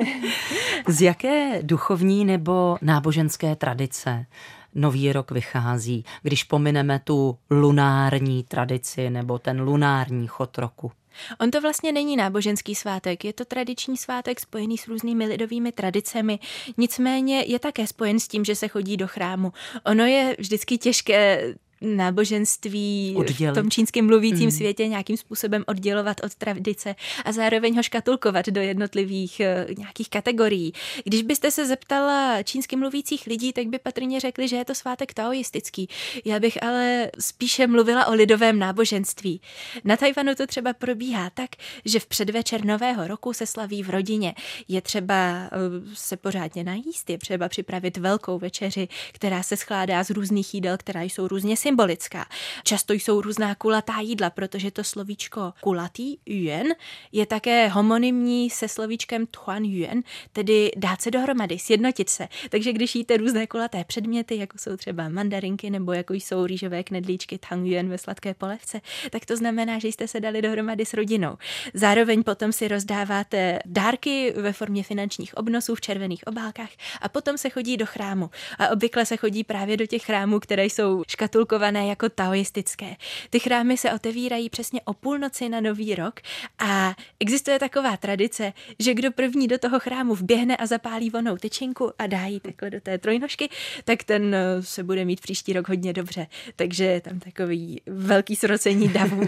Z 0.88 1.02
jaké 1.02 1.62
duchovní 1.62 2.25
nebo 2.25 2.78
náboženské 2.83 3.56
tradice 3.56 4.26
nový 4.75 5.12
rok 5.12 5.31
vychází, 5.31 6.04
když 6.23 6.45
pomineme 6.45 7.00
tu 7.04 7.38
lunární 7.50 8.43
tradici 8.43 9.11
nebo 9.11 9.38
ten 9.38 9.61
lunární 9.61 10.26
chod 10.26 10.59
roku? 10.59 10.93
On 11.40 11.50
to 11.50 11.61
vlastně 11.61 11.93
není 11.93 12.16
náboženský 12.16 12.75
svátek, 12.75 13.25
je 13.25 13.33
to 13.33 13.45
tradiční 13.45 13.97
svátek 13.97 14.40
spojený 14.40 14.78
s 14.78 14.88
různými 14.88 15.26
lidovými 15.26 15.73
tradicemi, 15.73 16.38
nicméně 16.76 17.45
je 17.47 17.59
také 17.59 17.87
spojen 17.87 18.21
s 18.21 18.28
tím, 18.28 18.45
že 18.45 18.54
se 18.54 18.69
chodí 18.69 18.97
do 18.97 19.09
chrámu. 19.09 19.52
Ono 19.87 20.04
je 20.04 20.37
vždycky 20.38 20.78
těžké 20.78 21.54
náboženství 21.81 23.14
Oddělit. 23.16 23.52
v 23.52 23.54
tom 23.54 23.71
čínským 23.71 24.07
mluvícím 24.07 24.45
mm. 24.45 24.50
světě 24.50 24.88
nějakým 24.88 25.16
způsobem 25.16 25.64
oddělovat 25.66 26.21
od 26.25 26.35
tradice 26.35 26.95
a 27.25 27.33
zároveň 27.33 27.76
ho 27.76 27.83
škatulkovat 27.83 28.47
do 28.47 28.61
jednotlivých 28.61 29.40
uh, 29.69 29.75
nějakých 29.78 30.11
kategorií. 30.11 30.73
Když 31.04 31.23
byste 31.23 31.50
se 31.50 31.66
zeptala 31.66 32.43
čínsky 32.43 32.76
mluvících 32.76 33.26
lidí, 33.26 33.52
tak 33.52 33.66
by 33.66 33.78
patrně 33.78 34.21
řekli, 34.21 34.49
že 34.49 34.57
je 34.57 34.64
to 34.64 34.75
svátek 34.75 35.14
taoistický. 35.14 35.88
Já 36.25 36.40
bych 36.40 36.62
ale 36.62 37.11
spíše 37.21 37.66
mluvila 37.66 38.07
o 38.07 38.14
lidovém 38.14 38.59
náboženství. 38.59 39.40
Na 39.85 39.97
Tajvanu 39.97 40.35
to 40.35 40.47
třeba 40.47 40.73
probíhá 40.73 41.31
tak, 41.31 41.50
že 41.85 42.00
v 42.00 42.07
předvečer 42.07 42.64
nového 42.64 43.07
roku 43.07 43.33
se 43.33 43.47
slaví 43.47 43.83
v 43.83 43.90
rodině. 43.90 44.35
Je 44.69 44.81
třeba 44.81 45.50
uh, 45.52 45.95
se 45.95 46.16
pořádně 46.16 46.64
najíst, 46.64 47.11
je 47.11 47.19
třeba 47.19 47.49
připravit 47.49 47.97
velkou 47.97 48.38
večeři, 48.38 48.88
která 49.12 49.43
se 49.43 49.57
skládá 49.57 50.04
z 50.04 50.11
různých 50.11 50.54
jídel, 50.54 50.76
která 50.78 51.02
jsou 51.02 51.28
různě 51.28 51.57
symbolická. 51.64 52.26
Často 52.64 52.92
jsou 52.92 53.21
různá 53.21 53.54
kulatá 53.54 54.00
jídla, 54.00 54.30
protože 54.30 54.71
to 54.71 54.85
slovíčko 54.85 55.52
kulatý, 55.61 56.16
yuan, 56.26 56.66
je 57.12 57.26
také 57.26 57.68
homonymní 57.68 58.50
se 58.50 58.68
slovíčkem 58.68 59.26
tuan 59.26 59.64
yuan, 59.64 60.02
tedy 60.33 60.71
dát 60.76 61.02
se 61.02 61.11
dohromady, 61.11 61.59
sjednotit 61.59 62.11
se. 62.11 62.28
Takže 62.50 62.73
když 62.73 62.94
jíte 62.94 63.16
různé 63.16 63.47
kulaté 63.47 63.85
předměty, 63.85 64.37
jako 64.37 64.59
jsou 64.59 64.76
třeba 64.76 65.09
mandarinky 65.09 65.71
nebo 65.71 65.92
jako 65.92 66.14
jsou 66.14 66.47
rýžové 66.47 66.85
knedlíčky 66.85 67.38
tang 67.38 67.66
yuan 67.66 67.88
ve 67.88 67.99
sladké 67.99 68.35
polevce, 68.35 68.80
tak 69.11 69.26
to 69.26 69.37
znamená, 69.37 69.78
že 69.78 69.88
jste 69.88 70.09
se 70.09 70.21
dali 70.21 70.42
dohromady 70.42 70.85
s 70.85 70.94
rodinou. 70.94 71.37
Zároveň 71.75 72.23
potom 72.23 72.52
si 72.52 72.68
rozdáváte 72.68 73.59
dárky 73.64 74.35
ve 74.37 74.52
formě 74.52 74.83
finančních 74.83 75.37
obnosů 75.37 75.75
v 75.75 75.80
červených 75.80 76.26
obálkách 76.26 76.71
a 77.00 77.09
potom 77.09 77.38
se 77.38 77.50
chodí 77.50 77.76
do 77.76 77.87
chrámu. 77.87 78.30
A 78.59 78.68
obvykle 78.68 79.06
se 79.06 79.16
chodí 79.16 79.44
právě 79.44 79.76
do 79.76 79.87
těch 79.87 80.02
chrámů, 80.02 80.40
které 80.40 80.64
jsou 80.64 81.04
škatulkové 81.09 81.53
klasifikované 81.54 81.87
jako 81.87 82.08
taoistické. 82.08 82.96
Ty 83.30 83.38
chrámy 83.38 83.76
se 83.76 83.92
otevírají 83.92 84.50
přesně 84.50 84.80
o 84.84 84.94
půlnoci 84.94 85.49
na 85.49 85.61
nový 85.61 85.94
rok 85.94 86.20
a 86.58 86.94
existuje 87.20 87.58
taková 87.58 87.96
tradice, 87.96 88.52
že 88.78 88.94
kdo 88.94 89.12
první 89.12 89.49
do 89.49 89.58
toho 89.58 89.80
chrámu 89.80 90.14
vběhne 90.14 90.56
a 90.56 90.66
zapálí 90.66 91.11
vonou 91.11 91.37
tyčinku 91.37 91.92
a 91.99 92.06
dá 92.06 92.26
ji 92.26 92.40
takhle 92.40 92.70
do 92.70 92.80
té 92.80 92.99
trojnožky, 92.99 93.49
tak 93.84 94.04
ten 94.04 94.34
eh, 94.34 94.62
se 94.62 94.82
bude 94.82 95.04
mít 95.04 95.20
příští 95.20 95.52
rok 95.52 95.68
hodně 95.68 95.92
dobře. 95.92 96.26
Takže 96.56 96.84
je 96.84 97.00
tam 97.00 97.20
takový 97.20 97.80
velký 97.87 98.37
srocení 98.37 98.88
davů. 98.88 99.23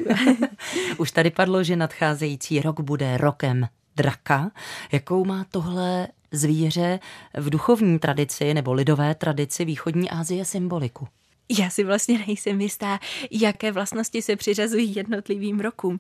Už 0.99 1.11
tady 1.11 1.31
padlo, 1.31 1.65
že 1.65 1.77
nadcházející 1.77 2.61
rok 2.61 2.81
bude 2.81 3.17
rokem 3.17 3.67
draka. 3.97 4.51
Jakou 4.93 5.25
má 5.25 5.47
tohle 5.51 6.09
zvíře 6.33 6.99
v 7.35 7.51
duchovní 7.51 7.99
tradici 7.99 8.55
nebo 8.55 8.73
lidové 8.73 9.15
tradici 9.15 9.65
východní 9.65 10.11
Asie 10.11 10.45
symboliku? 10.45 11.09
Já 11.49 11.71
si 11.71 11.85
vlastně 11.85 12.25
nejsem 12.27 12.61
jistá, 12.61 12.99
jaké 13.31 13.73
vlastnosti 13.73 14.23
se 14.23 14.37
přiřazují 14.37 14.95
jednotlivým 14.97 15.61
rokům. 15.61 15.99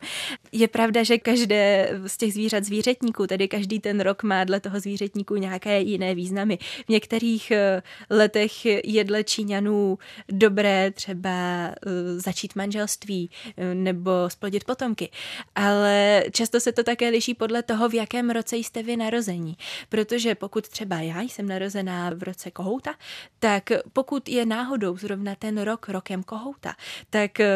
Je 0.52 0.68
pravda, 0.68 1.02
že 1.02 1.18
každé 1.18 1.90
z 2.06 2.16
těch 2.16 2.32
zvířat 2.32 2.64
zvířetníků, 2.64 3.26
tedy 3.26 3.48
každý 3.48 3.80
ten 3.80 4.00
rok 4.00 4.22
má 4.22 4.44
dle 4.44 4.60
toho 4.60 4.80
zvířetníku 4.80 5.36
nějaké 5.36 5.80
jiné 5.80 6.14
významy. 6.14 6.58
V 6.86 6.88
některých 6.88 7.50
eh, 7.50 7.82
letech 8.10 8.66
je 8.66 9.04
dle 9.04 9.24
Číňanů 9.24 9.98
dobré 10.28 10.90
třeba 10.90 11.30
eh, 11.30 11.74
začít 12.16 12.56
manželství 12.56 13.30
eh, 13.56 13.74
nebo 13.74 14.10
splodit 14.28 14.64
potomky. 14.64 15.10
Ale 15.54 16.24
často 16.30 16.60
se 16.60 16.72
to 16.72 16.82
také 16.82 17.08
liší 17.08 17.34
podle 17.34 17.62
toho, 17.62 17.88
v 17.88 17.94
jakém 17.94 18.30
roce 18.30 18.56
jste 18.56 18.82
vy 18.82 18.96
narození. 18.96 19.56
Protože 19.88 20.34
pokud 20.34 20.68
třeba 20.68 21.00
já 21.00 21.20
jsem 21.20 21.48
narozená 21.48 22.10
v 22.14 22.22
roce 22.22 22.50
kohouta, 22.50 22.94
tak 23.38 23.70
pokud 23.92 24.28
je 24.28 24.46
náhodou 24.46 24.96
zrovna 24.96 25.35
ten 25.38 25.62
rok 25.62 25.88
rokem 25.88 26.22
kohouta, 26.22 26.74
tak 27.10 27.40
eh, 27.40 27.46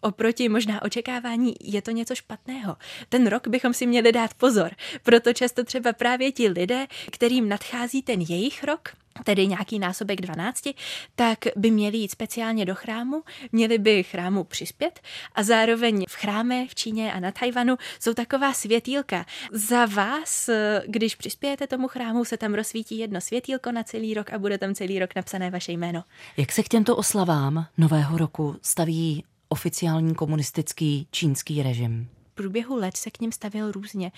oproti 0.00 0.48
možná 0.48 0.82
očekávání 0.82 1.54
je 1.60 1.82
to 1.82 1.90
něco 1.90 2.14
špatného. 2.14 2.76
Ten 3.08 3.26
rok 3.26 3.48
bychom 3.48 3.74
si 3.74 3.86
měli 3.86 4.12
dát 4.12 4.34
pozor. 4.34 4.70
Proto 5.02 5.32
často 5.32 5.64
třeba 5.64 5.92
právě 5.92 6.32
ti 6.32 6.48
lidé, 6.48 6.86
kterým 7.10 7.48
nadchází 7.48 8.02
ten 8.02 8.20
jejich 8.20 8.64
rok, 8.64 8.88
tedy 9.24 9.46
nějaký 9.46 9.78
násobek 9.78 10.20
12, 10.20 10.68
tak 11.14 11.38
by 11.56 11.70
měli 11.70 11.98
jít 11.98 12.10
speciálně 12.10 12.64
do 12.64 12.74
chrámu, 12.74 13.22
měli 13.52 13.78
by 13.78 14.02
chrámu 14.02 14.44
přispět 14.44 15.00
a 15.34 15.42
zároveň 15.42 16.04
v 16.08 16.14
chráme 16.14 16.66
v 16.68 16.74
Číně 16.74 17.12
a 17.12 17.20
na 17.20 17.32
Tajvanu 17.32 17.76
jsou 18.00 18.14
taková 18.14 18.52
světýlka. 18.52 19.26
Za 19.52 19.86
vás, 19.86 20.50
když 20.86 21.14
přispějete 21.14 21.66
tomu 21.66 21.88
chrámu, 21.88 22.24
se 22.24 22.36
tam 22.36 22.54
rozsvítí 22.54 22.98
jedno 22.98 23.20
světýlko 23.20 23.72
na 23.72 23.82
celý 23.82 24.14
rok 24.14 24.32
a 24.32 24.38
bude 24.38 24.58
tam 24.58 24.74
celý 24.74 24.98
rok 24.98 25.14
napsané 25.16 25.50
vaše 25.50 25.72
jméno. 25.72 26.04
Jak 26.36 26.52
se 26.52 26.62
k 26.62 26.68
těmto 26.68 26.96
oslavám 26.96 27.66
Nového 27.78 28.18
roku 28.18 28.56
staví 28.62 29.24
oficiální 29.48 30.14
komunistický 30.14 31.06
čínský 31.10 31.62
režim? 31.62 32.08
Průběhu 32.34 32.76
let 32.76 32.96
se 32.96 33.10
k 33.10 33.20
ním 33.20 33.32
stavil 33.32 33.72
různě. 33.72 34.12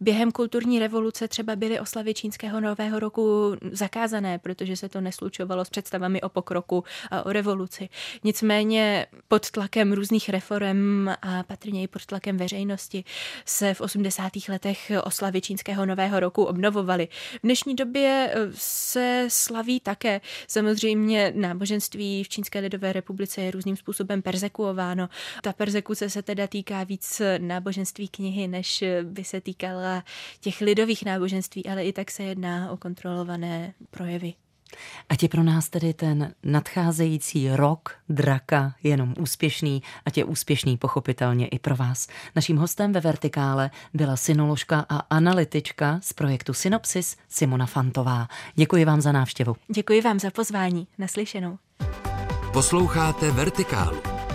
Během 0.00 0.32
kulturní 0.32 0.78
revoluce 0.78 1.28
třeba 1.28 1.56
byly 1.56 1.80
oslavy 1.80 2.14
čínského 2.14 2.60
nového 2.60 2.98
roku 2.98 3.56
zakázané, 3.72 4.38
protože 4.38 4.76
se 4.76 4.88
to 4.88 5.00
neslučovalo 5.00 5.64
s 5.64 5.70
představami 5.70 6.20
o 6.20 6.28
pokroku 6.28 6.84
a 7.10 7.26
o 7.26 7.32
revoluci. 7.32 7.88
Nicméně 8.24 9.06
pod 9.28 9.50
tlakem 9.50 9.92
různých 9.92 10.28
reform 10.28 11.08
a 11.22 11.42
patrně 11.42 11.82
i 11.82 11.88
pod 11.88 12.06
tlakem 12.06 12.36
veřejnosti 12.36 13.04
se 13.44 13.74
v 13.74 13.80
80. 13.80 14.32
letech 14.48 14.92
oslavy 15.04 15.40
čínského 15.40 15.86
nového 15.86 16.20
roku 16.20 16.44
obnovovaly. 16.44 17.08
V 17.34 17.42
dnešní 17.42 17.74
době 17.74 18.32
eh, 18.32 18.38
se 18.54 19.26
slaví 19.28 19.80
také. 19.80 20.20
Samozřejmě 20.48 21.32
náboženství 21.36 22.24
v 22.24 22.28
Čínské 22.28 22.58
lidové 22.58 22.92
republice 22.92 23.40
je 23.40 23.50
různým 23.50 23.76
způsobem 23.76 24.22
persekuováno. 24.22 25.08
Ta 25.42 25.52
persekuce 25.52 26.10
se 26.10 26.22
teda 26.22 26.46
týká 26.46 26.84
víc 26.84 27.22
náboženství 27.62 28.08
knihy, 28.08 28.48
než 28.48 28.84
by 29.02 29.24
se 29.24 29.40
týkala 29.40 30.04
těch 30.40 30.60
lidových 30.60 31.04
náboženství, 31.04 31.66
ale 31.66 31.84
i 31.84 31.92
tak 31.92 32.10
se 32.10 32.22
jedná 32.22 32.70
o 32.70 32.76
kontrolované 32.76 33.72
projevy. 33.90 34.34
Ať 35.08 35.22
je 35.22 35.28
pro 35.28 35.42
nás 35.42 35.68
tedy 35.68 35.94
ten 35.94 36.34
nadcházející 36.42 37.50
rok 37.50 37.94
draka 38.08 38.74
jenom 38.82 39.14
úspěšný, 39.18 39.82
ať 40.04 40.16
je 40.16 40.24
úspěšný 40.24 40.76
pochopitelně 40.76 41.46
i 41.46 41.58
pro 41.58 41.76
vás. 41.76 42.08
Naším 42.36 42.56
hostem 42.56 42.92
ve 42.92 43.00
Vertikále 43.00 43.70
byla 43.94 44.16
synoložka 44.16 44.86
a 44.88 44.96
analytička 44.96 46.00
z 46.02 46.12
projektu 46.12 46.52
Synopsis 46.54 47.16
Simona 47.28 47.66
Fantová. 47.66 48.28
Děkuji 48.54 48.84
vám 48.84 49.00
za 49.00 49.12
návštěvu. 49.12 49.56
Děkuji 49.74 50.00
vám 50.00 50.18
za 50.18 50.30
pozvání. 50.30 50.86
Naslyšenou. 50.98 51.58
Posloucháte 52.52 53.30
Vertikálu. 53.30 54.11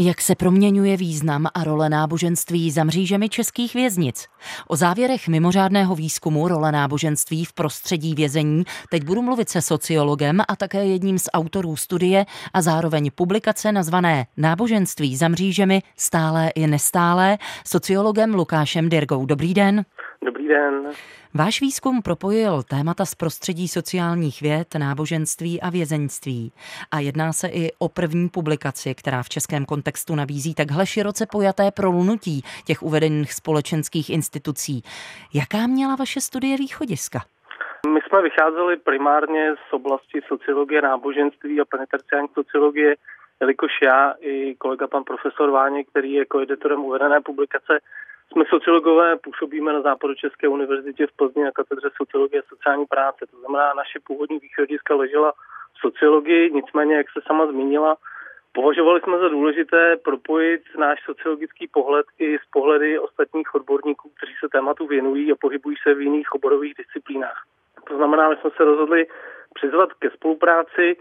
Jak 0.00 0.20
se 0.20 0.34
proměňuje 0.34 0.96
význam 0.96 1.46
a 1.54 1.64
role 1.64 1.88
náboženství 1.88 2.70
za 2.70 2.84
mřížemi 2.84 3.28
českých 3.28 3.74
věznic? 3.74 4.26
O 4.68 4.76
závěrech 4.76 5.28
mimořádného 5.28 5.94
výzkumu 5.94 6.48
role 6.48 6.72
náboženství 6.72 7.44
v 7.44 7.52
prostředí 7.52 8.14
vězení 8.14 8.64
teď 8.90 9.04
budu 9.04 9.22
mluvit 9.22 9.48
se 9.48 9.62
sociologem 9.62 10.40
a 10.48 10.56
také 10.56 10.86
jedním 10.86 11.18
z 11.18 11.28
autorů 11.32 11.76
studie 11.76 12.26
a 12.52 12.62
zároveň 12.62 13.10
publikace 13.14 13.72
nazvané 13.72 14.26
Náboženství 14.36 15.16
za 15.16 15.28
mřížemi 15.28 15.82
stále 15.96 16.48
i 16.48 16.66
nestálé 16.66 17.38
sociologem 17.66 18.34
Lukášem 18.34 18.88
Dirgou. 18.88 19.26
Dobrý 19.26 19.54
den. 19.54 19.84
Dobrý 20.24 20.48
den. 20.48 20.90
Váš 21.34 21.60
výzkum 21.60 22.02
propojil 22.02 22.62
témata 22.62 23.04
z 23.04 23.14
prostředí 23.14 23.68
sociálních 23.68 24.40
věd, 24.42 24.74
náboženství 24.78 25.60
a 25.60 25.70
vězeňství. 25.70 26.52
A 26.90 26.98
jedná 26.98 27.32
se 27.32 27.48
i 27.48 27.70
o 27.78 27.88
první 27.88 28.28
publikaci, 28.28 28.94
která 28.94 29.22
v 29.22 29.28
českém 29.28 29.64
kontextu 29.64 30.14
nabízí 30.14 30.54
takhle 30.54 30.86
široce 30.86 31.26
pojaté 31.32 31.70
prolnutí 31.70 32.42
těch 32.66 32.82
uvedených 32.82 33.32
společenských 33.32 34.10
institucí. 34.10 34.82
Jaká 35.34 35.66
měla 35.66 35.96
vaše 35.96 36.20
studie 36.20 36.56
východiska? 36.56 37.18
My 37.94 38.00
jsme 38.08 38.22
vycházeli 38.22 38.76
primárně 38.76 39.54
z 39.68 39.72
oblasti 39.72 40.20
sociologie, 40.28 40.82
náboženství 40.82 41.60
a 41.60 41.64
penetraciální 41.64 42.28
sociologie, 42.34 42.96
jelikož 43.40 43.72
já 43.82 44.14
i 44.20 44.54
kolega 44.54 44.86
pan 44.86 45.04
profesor 45.04 45.50
Váně, 45.50 45.84
který 45.84 46.12
je 46.12 46.24
koeditorem 46.24 46.80
uvedené 46.80 47.20
publikace, 47.20 47.78
jsme 48.32 48.44
sociologové, 48.48 49.16
působíme 49.16 49.72
na 49.72 49.96
České 50.16 50.48
univerzitě 50.48 51.06
v 51.06 51.16
Plzni 51.16 51.44
na 51.44 51.52
katedře 51.52 51.90
sociologie 51.96 52.42
a 52.42 52.48
sociální 52.48 52.86
práce. 52.86 53.26
To 53.30 53.36
znamená, 53.38 53.74
naše 53.74 53.98
původní 54.06 54.38
východiska 54.38 54.94
ležela 54.94 55.32
v 55.74 55.80
sociologii, 55.80 56.50
nicméně, 56.50 56.96
jak 56.96 57.06
se 57.10 57.20
sama 57.26 57.46
zmínila, 57.46 57.96
považovali 58.52 59.00
jsme 59.00 59.18
za 59.18 59.28
důležité 59.28 59.96
propojit 59.96 60.62
náš 60.78 61.04
sociologický 61.04 61.68
pohled 61.68 62.06
i 62.18 62.38
s 62.38 62.46
pohledy 62.52 62.98
ostatních 62.98 63.54
odborníků, 63.54 64.10
kteří 64.16 64.32
se 64.40 64.48
tématu 64.48 64.86
věnují 64.86 65.32
a 65.32 65.36
pohybují 65.40 65.76
se 65.82 65.94
v 65.94 66.00
jiných 66.00 66.32
oborových 66.32 66.74
disciplínách. 66.74 67.42
To 67.88 67.96
znamená, 67.96 68.34
že 68.34 68.40
jsme 68.40 68.50
se 68.56 68.64
rozhodli 68.64 69.06
přizvat 69.54 69.92
ke 69.92 70.10
spolupráci 70.10 70.96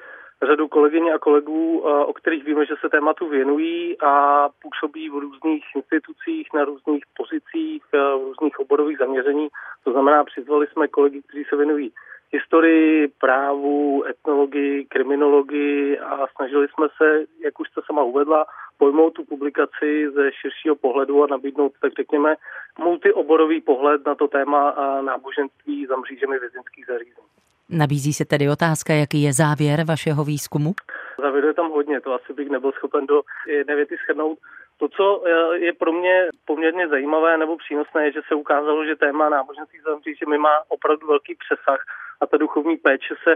řadu 0.45 0.67
kolegyň 0.67 1.09
a 1.09 1.19
kolegů, 1.19 1.79
o 1.79 2.13
kterých 2.13 2.43
víme, 2.43 2.65
že 2.65 2.73
se 2.81 2.89
tématu 2.89 3.27
věnují 3.27 4.01
a 4.01 4.49
působí 4.61 5.09
v 5.09 5.13
různých 5.13 5.65
institucích, 5.75 6.47
na 6.53 6.65
různých 6.65 7.03
pozicích, 7.17 7.83
v 7.93 8.23
různých 8.23 8.59
oborových 8.59 8.97
zaměření. 8.97 9.47
To 9.83 9.91
znamená, 9.91 10.23
přizvali 10.23 10.67
jsme 10.67 10.87
kolegy, 10.87 11.21
kteří 11.21 11.43
se 11.49 11.55
věnují 11.55 11.93
historii, 12.31 13.07
právu, 13.07 14.03
etnologii, 14.05 14.85
kriminologii 14.85 15.99
a 15.99 16.27
snažili 16.35 16.67
jsme 16.67 16.87
se, 16.97 17.25
jak 17.39 17.59
už 17.59 17.69
jste 17.69 17.81
sama 17.85 18.03
uvedla, 18.03 18.45
pojmout 18.77 19.13
tu 19.13 19.25
publikaci 19.25 20.09
ze 20.11 20.31
širšího 20.31 20.75
pohledu 20.75 21.23
a 21.23 21.27
nabídnout, 21.27 21.71
tak 21.81 21.93
řekněme, 21.93 22.35
multioborový 22.79 23.61
pohled 23.61 24.05
na 24.05 24.15
to 24.15 24.27
téma 24.27 24.75
náboženství 25.01 25.85
za 25.85 25.95
mřížemi 25.95 26.39
vězinských 26.39 26.85
zařízení. 26.85 27.27
Nabízí 27.69 28.13
se 28.13 28.25
tedy 28.25 28.49
otázka, 28.49 28.93
jaký 28.93 29.23
je 29.23 29.33
závěr 29.33 29.79
vašeho 29.87 30.23
výzkumu? 30.23 30.71
Závěr 31.19 31.45
je 31.45 31.53
tam 31.53 31.69
hodně, 31.69 32.01
to 32.01 32.13
asi 32.13 32.33
bych 32.33 32.49
nebyl 32.49 32.71
schopen 32.71 33.05
do 33.05 33.21
jedné 33.47 33.75
věty 33.75 33.95
shrnout. 34.05 34.37
To, 34.77 34.87
co 34.89 35.23
eh, 35.25 35.57
je 35.57 35.73
pro 35.73 35.91
mě 35.91 36.27
poměrně 36.45 36.87
zajímavé 36.87 37.37
nebo 37.37 37.57
přínosné, 37.57 38.05
je, 38.05 38.11
že 38.11 38.21
se 38.27 38.35
ukázalo, 38.35 38.85
že 38.85 38.95
téma 38.95 39.29
náboženství 39.29 39.79
mi 40.27 40.37
má 40.37 40.55
opravdu 40.67 41.07
velký 41.07 41.35
přesah 41.35 41.79
a 42.21 42.27
ta 42.27 42.37
duchovní 42.37 42.77
péče 42.77 43.15
se 43.23 43.35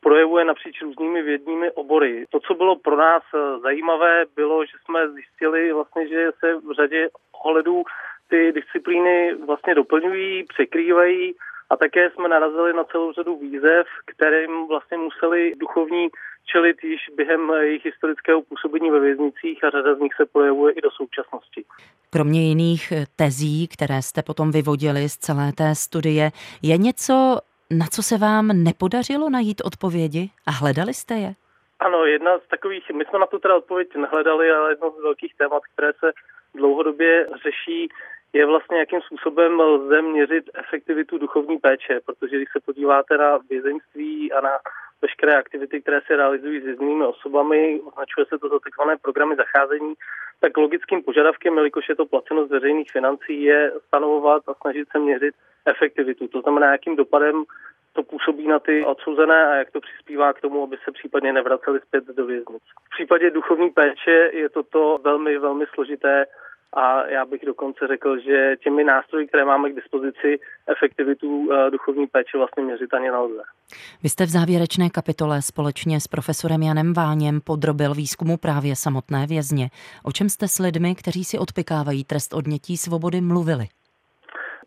projevuje 0.00 0.44
napříč 0.44 0.82
různými 0.82 1.22
vědními 1.22 1.70
obory. 1.70 2.24
To, 2.30 2.40
co 2.40 2.54
bylo 2.54 2.76
pro 2.76 2.96
nás 2.96 3.22
eh, 3.34 3.58
zajímavé, 3.58 4.24
bylo, 4.36 4.64
že 4.64 4.76
jsme 4.84 5.10
zjistili 5.10 5.72
vlastně, 5.72 6.08
že 6.08 6.30
se 6.40 6.54
v 6.54 6.72
řadě 6.76 7.08
ohledů 7.44 7.82
ty 8.30 8.52
disciplíny 8.52 9.34
vlastně 9.46 9.74
doplňují, 9.74 10.44
překrývají 10.44 11.34
a 11.70 11.76
také 11.76 12.10
jsme 12.10 12.28
narazili 12.28 12.72
na 12.72 12.84
celou 12.84 13.12
řadu 13.12 13.36
výzev, 13.36 13.86
kterým 14.06 14.66
vlastně 14.68 14.96
museli 14.96 15.54
duchovní 15.56 16.08
čelit 16.52 16.84
již 16.84 17.00
během 17.16 17.50
jejich 17.60 17.84
historického 17.84 18.42
působení 18.42 18.90
ve 18.90 19.00
věznicích 19.00 19.64
a 19.64 19.70
řada 19.70 19.94
z 19.94 19.98
nich 19.98 20.14
se 20.14 20.26
projevuje 20.26 20.72
i 20.72 20.80
do 20.80 20.90
současnosti. 20.90 21.64
Kromě 22.10 22.48
jiných 22.48 22.92
tezí, 23.16 23.68
které 23.68 24.02
jste 24.02 24.22
potom 24.22 24.50
vyvodili 24.50 25.08
z 25.08 25.16
celé 25.16 25.52
té 25.52 25.74
studie, 25.74 26.30
je 26.62 26.78
něco, 26.78 27.38
na 27.70 27.86
co 27.86 28.02
se 28.02 28.18
vám 28.18 28.46
nepodařilo 28.64 29.30
najít 29.30 29.60
odpovědi 29.64 30.30
a 30.46 30.50
hledali 30.50 30.94
jste 30.94 31.14
je? 31.14 31.32
Ano, 31.80 32.04
jedna 32.04 32.38
z 32.38 32.48
takových, 32.50 32.90
my 32.90 33.04
jsme 33.04 33.18
na 33.18 33.26
to 33.26 33.38
teda 33.38 33.56
odpověď 33.56 33.88
nehledali, 33.96 34.50
ale 34.50 34.72
jedno 34.72 34.90
z 34.90 35.02
velkých 35.02 35.34
témat, 35.34 35.62
které 35.72 35.92
se 35.92 36.12
dlouhodobě 36.54 37.26
řeší, 37.42 37.88
je 38.32 38.46
vlastně, 38.46 38.78
jakým 38.78 39.00
způsobem 39.00 39.60
lze 39.60 40.02
měřit 40.02 40.50
efektivitu 40.54 41.18
duchovní 41.18 41.58
péče, 41.58 42.00
protože 42.06 42.36
když 42.36 42.48
se 42.52 42.60
podíváte 42.60 43.18
na 43.18 43.38
vězeňství 43.50 44.32
a 44.32 44.40
na 44.40 44.50
veškeré 45.02 45.36
aktivity, 45.36 45.82
které 45.82 46.00
se 46.06 46.16
realizují 46.16 46.60
s 46.60 46.64
věznými 46.64 47.04
osobami, 47.04 47.80
označuje 47.80 48.26
se 48.26 48.38
to 48.38 48.48
za 48.48 48.58
takzvané 48.58 48.96
programy 48.96 49.36
zacházení, 49.36 49.94
tak 50.40 50.56
logickým 50.56 51.02
požadavkem, 51.02 51.56
jelikož 51.56 51.88
je 51.88 51.96
to 51.96 52.06
placeno 52.06 52.46
z 52.46 52.50
veřejných 52.50 52.90
financí, 52.90 53.42
je 53.42 53.72
stanovovat 53.86 54.42
a 54.48 54.54
snažit 54.54 54.88
se 54.92 54.98
měřit 54.98 55.34
efektivitu. 55.66 56.28
To 56.28 56.40
znamená, 56.40 56.72
jakým 56.72 56.96
dopadem 56.96 57.44
to 57.92 58.02
působí 58.02 58.48
na 58.48 58.58
ty 58.58 58.84
odsouzené 58.84 59.46
a 59.46 59.54
jak 59.54 59.70
to 59.70 59.80
přispívá 59.80 60.32
k 60.32 60.40
tomu, 60.40 60.62
aby 60.62 60.76
se 60.84 60.92
případně 60.92 61.32
nevraceli 61.32 61.80
zpět 61.80 62.04
do 62.04 62.26
věznic. 62.26 62.62
V 62.86 62.90
případě 62.90 63.30
duchovní 63.30 63.70
péče 63.70 64.30
je 64.32 64.48
toto 64.48 64.98
velmi, 65.04 65.38
velmi 65.38 65.64
složité 65.74 66.26
a 66.72 67.06
já 67.06 67.24
bych 67.24 67.44
dokonce 67.46 67.86
řekl, 67.86 68.18
že 68.18 68.56
těmi 68.62 68.84
nástroji, 68.84 69.26
které 69.26 69.44
máme 69.44 69.70
k 69.70 69.74
dispozici, 69.74 70.40
efektivitu 70.66 71.48
eh, 71.52 71.70
duchovní 71.70 72.06
péče 72.06 72.38
vlastně 72.38 72.62
měřit 72.62 72.94
ani 72.94 73.10
nelze. 73.10 73.42
Vy 74.02 74.08
jste 74.08 74.24
v 74.24 74.28
závěrečné 74.28 74.90
kapitole 74.90 75.42
společně 75.42 76.00
s 76.00 76.08
profesorem 76.08 76.62
Janem 76.62 76.92
Váněm 76.92 77.40
podrobil 77.40 77.94
výzkumu 77.94 78.36
právě 78.36 78.76
samotné 78.76 79.26
vězně. 79.26 79.68
O 80.04 80.12
čem 80.12 80.28
jste 80.28 80.48
s 80.48 80.58
lidmi, 80.58 80.94
kteří 80.94 81.24
si 81.24 81.38
odpikávají 81.38 82.04
trest 82.04 82.34
odnětí 82.34 82.76
svobody, 82.76 83.20
mluvili? 83.20 83.64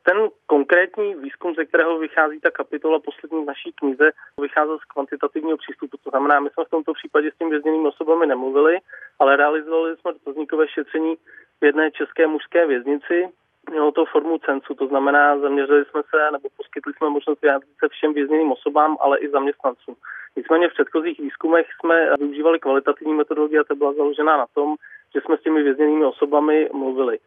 Ten 0.03 0.17
konkrétní 0.45 1.15
výzkum, 1.15 1.55
ze 1.55 1.65
kterého 1.65 1.99
vychází 1.99 2.39
ta 2.39 2.51
kapitola 2.51 2.99
poslední 2.99 3.43
v 3.43 3.47
naší 3.47 3.71
knize, 3.75 4.11
vycházel 4.41 4.77
z 4.79 4.83
kvantitativního 4.83 5.57
přístupu. 5.57 5.97
To 6.03 6.09
znamená, 6.09 6.39
my 6.39 6.49
jsme 6.49 6.65
v 6.65 6.69
tomto 6.69 6.93
případě 6.93 7.31
s 7.31 7.37
tím 7.37 7.49
vězněnými 7.49 7.87
osobami 7.87 8.25
nemluvili, 8.27 8.77
ale 9.19 9.37
realizovali 9.37 9.97
jsme 9.97 10.13
dotazníkové 10.13 10.67
šetření 10.67 11.15
v 11.61 11.65
jedné 11.65 11.91
české 11.91 12.27
mužské 12.27 12.67
věznici. 12.67 13.29
Mělo 13.69 13.91
to 13.91 14.05
formu 14.05 14.37
censu, 14.37 14.73
to 14.75 14.87
znamená, 14.87 15.39
zaměřili 15.39 15.85
jsme 15.85 16.01
se 16.09 16.31
nebo 16.31 16.49
poskytli 16.57 16.93
jsme 16.93 17.09
možnost 17.09 17.41
vyjádřit 17.41 17.77
se 17.79 17.89
všem 17.89 18.13
vězněným 18.13 18.51
osobám, 18.51 18.97
ale 18.99 19.19
i 19.19 19.29
zaměstnancům. 19.29 19.95
Nicméně 20.35 20.69
v 20.69 20.73
předchozích 20.73 21.19
výzkumech 21.19 21.67
jsme 21.79 22.15
využívali 22.19 22.59
kvalitativní 22.59 23.13
metodologii 23.13 23.59
a 23.59 23.63
ta 23.63 23.75
byla 23.75 23.93
založena 23.93 24.37
na 24.37 24.45
tom, 24.53 24.75
že 25.13 25.21
jsme 25.21 25.37
s 25.37 25.41
těmi 25.41 25.63
vězněnými 25.63 26.05
osobami 26.05 26.69
mluvili. 26.73 27.19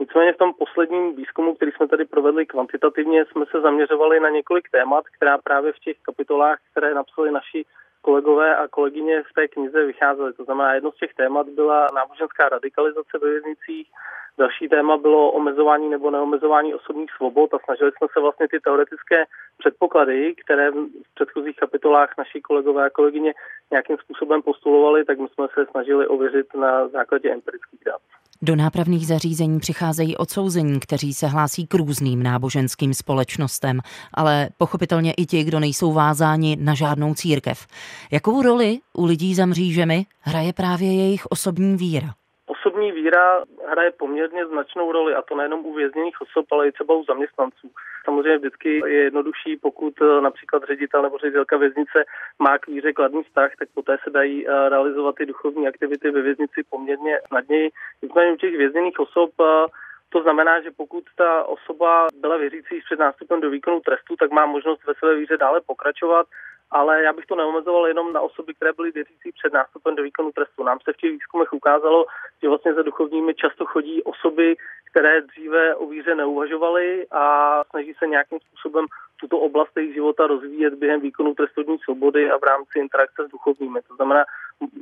Nicméně 0.00 0.32
v 0.32 0.36
tom 0.36 0.52
posledním 0.54 1.16
výzkumu, 1.16 1.54
který 1.54 1.72
jsme 1.72 1.88
tady 1.88 2.04
provedli 2.04 2.46
kvantitativně, 2.46 3.24
jsme 3.24 3.44
se 3.50 3.60
zaměřovali 3.60 4.20
na 4.20 4.30
několik 4.30 4.70
témat, 4.70 5.04
která 5.16 5.38
právě 5.38 5.72
v 5.72 5.78
těch 5.78 5.96
kapitolách, 6.02 6.58
které 6.70 6.94
napsali 6.94 7.30
naši 7.30 7.64
kolegové 8.00 8.56
a 8.56 8.68
kolegyně 8.68 9.22
v 9.22 9.32
té 9.32 9.48
knize 9.48 9.84
vycházely. 9.84 10.32
To 10.32 10.44
znamená, 10.44 10.74
jedno 10.74 10.92
z 10.92 10.96
těch 10.96 11.14
témat 11.14 11.48
byla 11.48 11.86
náboženská 11.94 12.48
radikalizace 12.48 13.18
ve 13.22 13.30
věznicích, 13.30 13.90
další 14.38 14.68
téma 14.68 14.96
bylo 14.96 15.32
omezování 15.32 15.88
nebo 15.90 16.10
neomezování 16.10 16.74
osobních 16.74 17.10
svobod 17.16 17.54
a 17.54 17.58
snažili 17.64 17.90
jsme 17.92 18.06
se 18.12 18.20
vlastně 18.20 18.48
ty 18.48 18.60
teoretické 18.60 19.24
předpoklady, 19.58 20.34
které 20.44 20.70
v 20.70 21.14
předchozích 21.14 21.56
kapitolách 21.56 22.10
naši 22.18 22.40
kolegové 22.40 22.86
a 22.86 22.90
kolegyně 22.90 23.34
nějakým 23.70 23.96
způsobem 23.98 24.42
postulovali, 24.42 25.04
tak 25.04 25.18
my 25.18 25.28
jsme 25.28 25.46
se 25.54 25.66
snažili 25.70 26.06
ověřit 26.06 26.54
na 26.54 26.88
základě 26.88 27.32
empirických 27.32 27.80
dat. 27.86 28.00
Do 28.42 28.56
nápravných 28.56 29.06
zařízení 29.06 29.60
přicházejí 29.60 30.16
odsouzení, 30.16 30.80
kteří 30.80 31.14
se 31.14 31.26
hlásí 31.26 31.66
k 31.66 31.74
různým 31.74 32.22
náboženským 32.22 32.94
společnostem, 32.94 33.80
ale 34.14 34.48
pochopitelně 34.58 35.12
i 35.12 35.26
ti, 35.26 35.44
kdo 35.44 35.60
nejsou 35.60 35.92
vázáni 35.92 36.56
na 36.60 36.74
žádnou 36.74 37.14
církev. 37.14 37.66
Jakou 38.12 38.42
roli 38.42 38.78
u 38.92 39.04
lidí 39.04 39.34
za 39.34 39.46
mřížemi 39.46 40.06
hraje 40.20 40.52
právě 40.52 40.92
jejich 40.92 41.26
osobní 41.26 41.76
víra? 41.76 42.25
Osobní 42.66 42.92
víra 42.92 43.44
hraje 43.68 43.90
poměrně 43.90 44.46
značnou 44.46 44.92
roli, 44.92 45.14
a 45.14 45.22
to 45.22 45.36
nejenom 45.36 45.66
u 45.66 45.74
vězněných 45.74 46.20
osob, 46.20 46.52
ale 46.52 46.68
i 46.68 46.72
třeba 46.72 46.94
u 46.94 47.04
zaměstnanců. 47.04 47.70
Samozřejmě 48.04 48.38
vždycky 48.38 48.82
je 48.86 49.02
jednodušší, 49.02 49.56
pokud 49.56 49.94
eh, 50.02 50.20
například 50.20 50.62
ředitel 50.64 51.02
nebo 51.02 51.18
ředitelka 51.18 51.56
věznice 51.56 52.04
má 52.38 52.58
k 52.58 52.66
víře 52.66 52.92
kladný 52.92 53.22
vztah, 53.22 53.50
tak 53.58 53.68
poté 53.74 53.96
se 54.04 54.10
dají 54.10 54.48
eh, 54.48 54.68
realizovat 54.68 55.14
ty 55.14 55.26
duchovní 55.26 55.68
aktivity 55.68 56.10
ve 56.10 56.22
věznici 56.22 56.62
poměrně 56.70 57.20
snadněji. 57.28 57.70
Nicméně 58.02 58.32
u 58.32 58.36
těch 58.36 58.56
vězněných 58.56 59.00
osob 59.00 59.30
eh, 59.40 59.66
to 60.08 60.22
znamená, 60.22 60.60
že 60.60 60.70
pokud 60.76 61.04
ta 61.16 61.44
osoba 61.44 62.06
byla 62.20 62.36
věřící 62.36 62.80
před 62.84 62.98
nástupem 62.98 63.40
do 63.40 63.50
výkonu 63.50 63.80
trestu, 63.80 64.16
tak 64.16 64.30
má 64.30 64.46
možnost 64.46 64.86
ve 64.86 64.94
své 64.94 65.14
víře 65.14 65.36
dále 65.36 65.60
pokračovat 65.66 66.26
ale 66.70 67.02
já 67.02 67.12
bych 67.12 67.26
to 67.26 67.36
neomezoval 67.36 67.86
jenom 67.86 68.12
na 68.12 68.20
osoby, 68.20 68.54
které 68.54 68.72
byly 68.72 68.90
věřící 68.90 69.32
před 69.32 69.52
nástupem 69.52 69.96
do 69.96 70.02
výkonu 70.02 70.32
trestu. 70.32 70.64
Nám 70.64 70.78
se 70.84 70.92
v 70.92 70.96
těch 70.96 71.10
výzkumech 71.10 71.52
ukázalo, 71.52 72.06
že 72.42 72.48
vlastně 72.48 72.74
za 72.74 72.82
duchovními 72.82 73.34
často 73.34 73.64
chodí 73.64 74.02
osoby, 74.02 74.56
které 74.90 75.20
dříve 75.20 75.74
o 75.74 75.86
víře 75.86 76.14
neuvažovaly 76.14 77.06
a 77.10 77.62
snaží 77.70 77.94
se 77.98 78.06
nějakým 78.06 78.38
způsobem 78.40 78.86
tuto 79.20 79.38
oblast 79.38 79.76
jejich 79.76 79.94
života 79.94 80.26
rozvíjet 80.26 80.74
během 80.74 81.00
výkonu 81.00 81.34
trestní 81.34 81.78
svobody 81.78 82.30
a 82.30 82.38
v 82.38 82.42
rámci 82.42 82.78
interakce 82.78 83.26
s 83.28 83.30
duchovními. 83.30 83.80
To 83.88 83.94
znamená, 83.96 84.24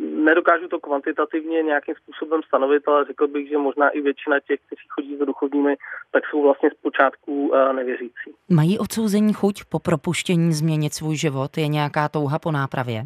nedokážu 0.00 0.68
to 0.68 0.80
kvantitativně 0.80 1.62
nějakým 1.62 1.94
způsobem 1.94 2.40
stanovit, 2.42 2.88
ale 2.88 3.04
řekl 3.04 3.28
bych, 3.28 3.48
že 3.48 3.58
možná 3.58 3.88
i 3.88 4.00
většina 4.00 4.40
těch, 4.40 4.60
kteří 4.66 4.86
chodí 4.88 5.16
za 5.16 5.24
duchovními, 5.24 5.76
tak 6.12 6.22
jsou 6.26 6.42
vlastně 6.42 6.70
zpočátku 6.70 7.52
eh, 7.54 7.72
nevěřící. 7.72 8.28
Mají 8.48 8.78
odsouzení 8.78 9.32
chuť 9.32 9.64
po 9.68 9.78
propuštění 9.78 10.52
změnit 10.52 10.94
svůj 10.94 11.16
život? 11.16 11.56
Je 11.56 11.68
nějaká 11.68 12.08
touha 12.08 12.38
po 12.38 12.52
nápravě? 12.52 13.02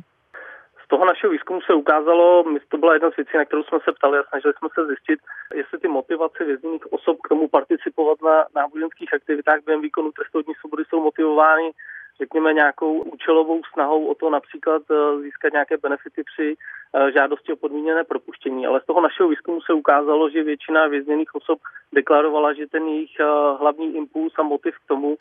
Toho 0.91 1.05
našeho 1.05 1.33
výzkumu 1.33 1.61
se 1.61 1.75
ukázalo, 1.75 2.45
to 2.69 2.79
byla 2.79 2.93
jedna 2.93 3.11
z 3.11 3.17
věcí, 3.17 3.37
na 3.37 3.45
kterou 3.45 3.63
jsme 3.63 3.79
se 3.85 3.93
ptali 3.93 4.19
a 4.19 4.23
snažili 4.29 4.55
jsme 4.59 4.69
se 4.75 4.87
zjistit, 4.87 5.21
jestli 5.55 5.79
ty 5.79 5.89
motivace 5.89 6.45
vězněných 6.45 6.93
osob 6.93 7.17
k 7.25 7.29
tomu 7.29 7.49
participovat 7.49 8.23
na 8.23 8.47
náboženských 8.55 9.15
aktivitách 9.15 9.61
během 9.65 9.83
výkonu 9.83 10.13
trestní 10.13 10.55
svobody 10.55 10.85
jsou 10.85 11.03
motivovány 11.03 11.73
řekněme, 12.21 12.53
nějakou 12.53 13.01
účelovou 13.03 13.61
snahou 13.73 14.07
o 14.07 14.15
to 14.15 14.31
například 14.31 14.83
eh, 14.91 15.23
získat 15.23 15.53
nějaké 15.53 15.77
benefity 15.77 16.23
při 16.25 16.55
eh, 16.55 17.13
žádosti 17.13 17.53
o 17.53 17.57
podmíněné 17.57 18.05
propuštění. 18.05 18.67
Ale 18.67 18.81
z 18.81 18.87
toho 18.87 19.01
našeho 19.01 19.29
výzkumu 19.29 19.61
se 19.61 19.73
ukázalo, 19.73 20.31
že 20.31 20.43
většina 20.43 20.87
vězněných 20.87 21.35
osob 21.35 21.59
deklarovala, 21.93 22.53
že 22.53 22.67
ten 22.67 22.87
jejich 22.87 23.21
eh, 23.21 23.25
hlavní 23.61 23.97
impuls 23.97 24.33
a 24.39 24.43
motiv 24.43 24.75
k 24.75 24.89
tomu 24.89 25.17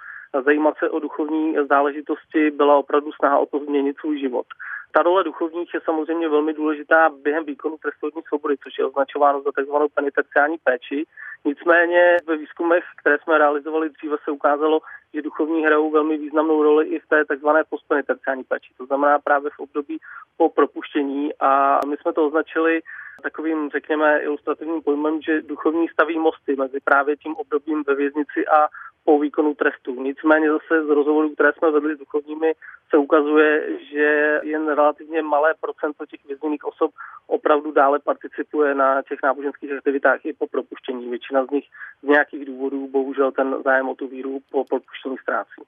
zajímat 0.45 0.77
se 0.77 0.89
o 0.89 0.99
duchovní 0.99 1.55
záležitosti 1.69 2.51
byla 2.51 2.77
opravdu 2.77 3.11
snaha 3.11 3.37
o 3.37 3.45
to 3.45 3.59
změnit 3.59 3.97
svůj 3.99 4.19
život. 4.19 4.45
Ta 4.91 5.03
role 5.03 5.23
duchovních 5.23 5.73
je 5.73 5.81
samozřejmě 5.85 6.29
velmi 6.29 6.53
důležitá 6.53 7.09
během 7.09 7.45
výkonu 7.45 7.77
trestní 7.77 8.21
svobody, 8.27 8.55
což 8.63 8.77
je 8.79 8.85
označováno 8.85 9.41
za 9.41 9.51
tzv. 9.51 9.75
penitenciální 9.93 10.57
péči. 10.63 11.05
Nicméně 11.45 12.17
ve 12.27 12.37
výzkumech, 12.37 12.83
které 13.01 13.17
jsme 13.19 13.37
realizovali 13.37 13.89
dříve, 13.89 14.17
se 14.23 14.31
ukázalo, 14.31 14.79
že 15.13 15.21
duchovní 15.21 15.65
hrajou 15.65 15.91
velmi 15.91 16.17
významnou 16.17 16.63
roli 16.63 16.87
i 16.87 16.99
v 16.99 17.07
té 17.07 17.25
tzv. 17.25 17.47
postpenitenciální 17.69 18.43
péči. 18.43 18.73
To 18.77 18.85
znamená 18.85 19.19
právě 19.19 19.49
v 19.49 19.59
období 19.59 19.97
po 20.37 20.49
propuštění 20.49 21.31
a 21.39 21.79
my 21.87 21.97
jsme 21.97 22.13
to 22.13 22.27
označili 22.27 22.81
takovým, 23.23 23.69
řekněme, 23.69 24.19
ilustrativním 24.19 24.81
pojmem, 24.81 25.21
že 25.21 25.41
duchovní 25.41 25.87
staví 25.87 26.19
mosty 26.19 26.55
mezi 26.55 26.79
právě 26.83 27.17
tím 27.17 27.35
obdobím 27.35 27.83
ve 27.87 27.95
věznici 27.95 28.47
a 28.47 28.67
po 29.07 29.19
výkonu 29.19 29.53
trestu. 29.55 30.03
Nicméně 30.03 30.47
zase 30.51 30.85
z 30.85 30.89
rozhovorů, 30.89 31.29
které 31.33 31.51
jsme 31.53 31.71
vedli 31.71 31.95
s 31.95 31.99
duchovními, 31.99 32.51
se 32.89 32.97
ukazuje, 32.97 33.49
že 33.91 34.39
jen 34.43 34.67
relativně 34.67 35.21
malé 35.21 35.53
procento 35.61 36.05
těch 36.05 36.25
vězněných 36.25 36.63
osob 36.65 36.91
opravdu 37.27 37.71
dále 37.71 37.99
participuje 37.99 38.75
na 38.75 39.01
těch 39.01 39.19
náboženských 39.23 39.71
aktivitách 39.71 40.25
i 40.25 40.33
po 40.33 40.47
propuštění. 40.47 41.09
Většina 41.09 41.45
z 41.45 41.49
nich 41.49 41.65
z 42.03 42.07
nějakých 42.07 42.45
důvodů 42.45 42.87
bohužel 42.87 43.31
ten 43.31 43.55
zájem 43.65 43.89
o 43.89 43.95
tu 43.95 44.07
víru 44.07 44.39
po 44.51 44.63
propuštění 44.63 45.15
ztrácí. 45.21 45.61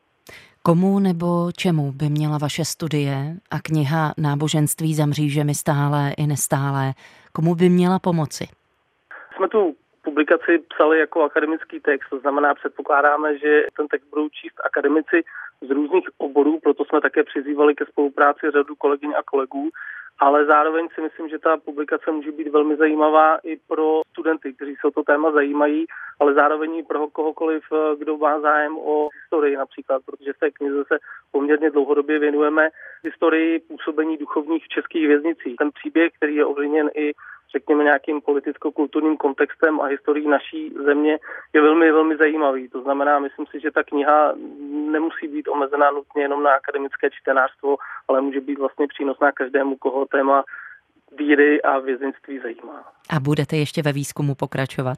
Komu 0.63 0.99
nebo 0.99 1.51
čemu 1.57 1.91
by 1.91 2.09
měla 2.09 2.37
vaše 2.37 2.65
studie 2.65 3.15
a 3.51 3.59
kniha 3.59 4.13
Náboženství 4.17 4.95
za 4.95 5.05
mřížemi 5.05 5.55
stále 5.55 6.11
i 6.17 6.27
nestále, 6.27 6.93
komu 7.33 7.55
by 7.55 7.69
měla 7.69 7.99
pomoci? 7.99 8.45
Jsme 9.35 9.47
tu 9.47 9.75
publikaci 10.09 10.63
psali 10.73 10.99
jako 10.99 11.23
akademický 11.23 11.79
text, 11.79 12.09
to 12.09 12.19
znamená, 12.19 12.55
předpokládáme, 12.55 13.37
že 13.37 13.63
ten 13.77 13.87
text 13.87 14.09
budou 14.09 14.29
číst 14.29 14.57
akademici 14.65 15.23
z 15.61 15.69
různých 15.69 16.07
oborů, 16.17 16.59
proto 16.59 16.85
jsme 16.85 17.01
také 17.01 17.23
přizývali 17.23 17.75
ke 17.75 17.85
spolupráci 17.85 18.51
řadu 18.51 18.75
kolegyň 18.75 19.13
a 19.17 19.23
kolegů, 19.23 19.69
ale 20.19 20.45
zároveň 20.45 20.87
si 20.95 21.01
myslím, 21.01 21.29
že 21.29 21.39
ta 21.39 21.57
publikace 21.57 22.11
může 22.11 22.31
být 22.31 22.47
velmi 22.47 22.75
zajímavá 22.75 23.37
i 23.43 23.57
pro 23.67 24.01
studenty, 24.09 24.53
kteří 24.53 24.75
se 24.75 24.87
o 24.87 24.91
to 24.91 25.03
téma 25.03 25.31
zajímají, 25.31 25.85
ale 26.19 26.33
zároveň 26.33 26.75
i 26.75 26.83
pro 26.83 27.07
kohokoliv, 27.07 27.63
kdo 27.99 28.17
má 28.17 28.39
zájem 28.39 28.77
o 28.77 29.09
historii 29.21 29.57
například, 29.57 30.01
protože 30.05 30.33
v 30.33 30.39
té 30.39 30.51
knize 30.51 30.83
se 30.87 30.97
poměrně 31.31 31.69
dlouhodobě 31.69 32.19
věnujeme 32.19 32.69
historii 33.03 33.59
působení 33.59 34.17
duchovních 34.17 34.63
v 34.65 34.67
českých 34.67 35.07
věznicích. 35.07 35.55
Ten 35.55 35.69
příběh, 35.71 36.13
který 36.17 36.35
je 36.35 36.45
ovlivněn 36.45 36.89
i 36.95 37.13
řekněme, 37.51 37.83
nějakým 37.83 38.21
politicko-kulturním 38.21 39.17
kontextem 39.17 39.81
a 39.81 39.85
historií 39.85 40.27
naší 40.27 40.73
země 40.85 41.19
je 41.53 41.61
velmi, 41.61 41.91
velmi 41.91 42.17
zajímavý. 42.17 42.69
To 42.69 42.81
znamená, 42.81 43.19
myslím 43.19 43.45
si, 43.45 43.59
že 43.59 43.71
ta 43.71 43.83
kniha 43.83 44.33
nemusí 44.91 45.27
být 45.27 45.47
omezená 45.47 45.91
nutně 45.91 46.21
jenom 46.21 46.43
na 46.43 46.51
akademické 46.51 47.09
čtenářstvo, 47.11 47.77
ale 48.07 48.21
může 48.21 48.41
být 48.41 48.59
vlastně 48.59 48.87
přínosná 48.87 49.31
každému, 49.31 49.77
koho 49.77 50.05
téma 50.05 50.43
víry 51.17 51.61
a 51.61 51.79
vězeňství 51.79 52.39
zajímá. 52.39 52.83
A 53.09 53.19
budete 53.19 53.55
ještě 53.55 53.81
ve 53.81 53.93
výzkumu 53.93 54.35
pokračovat? 54.35 54.97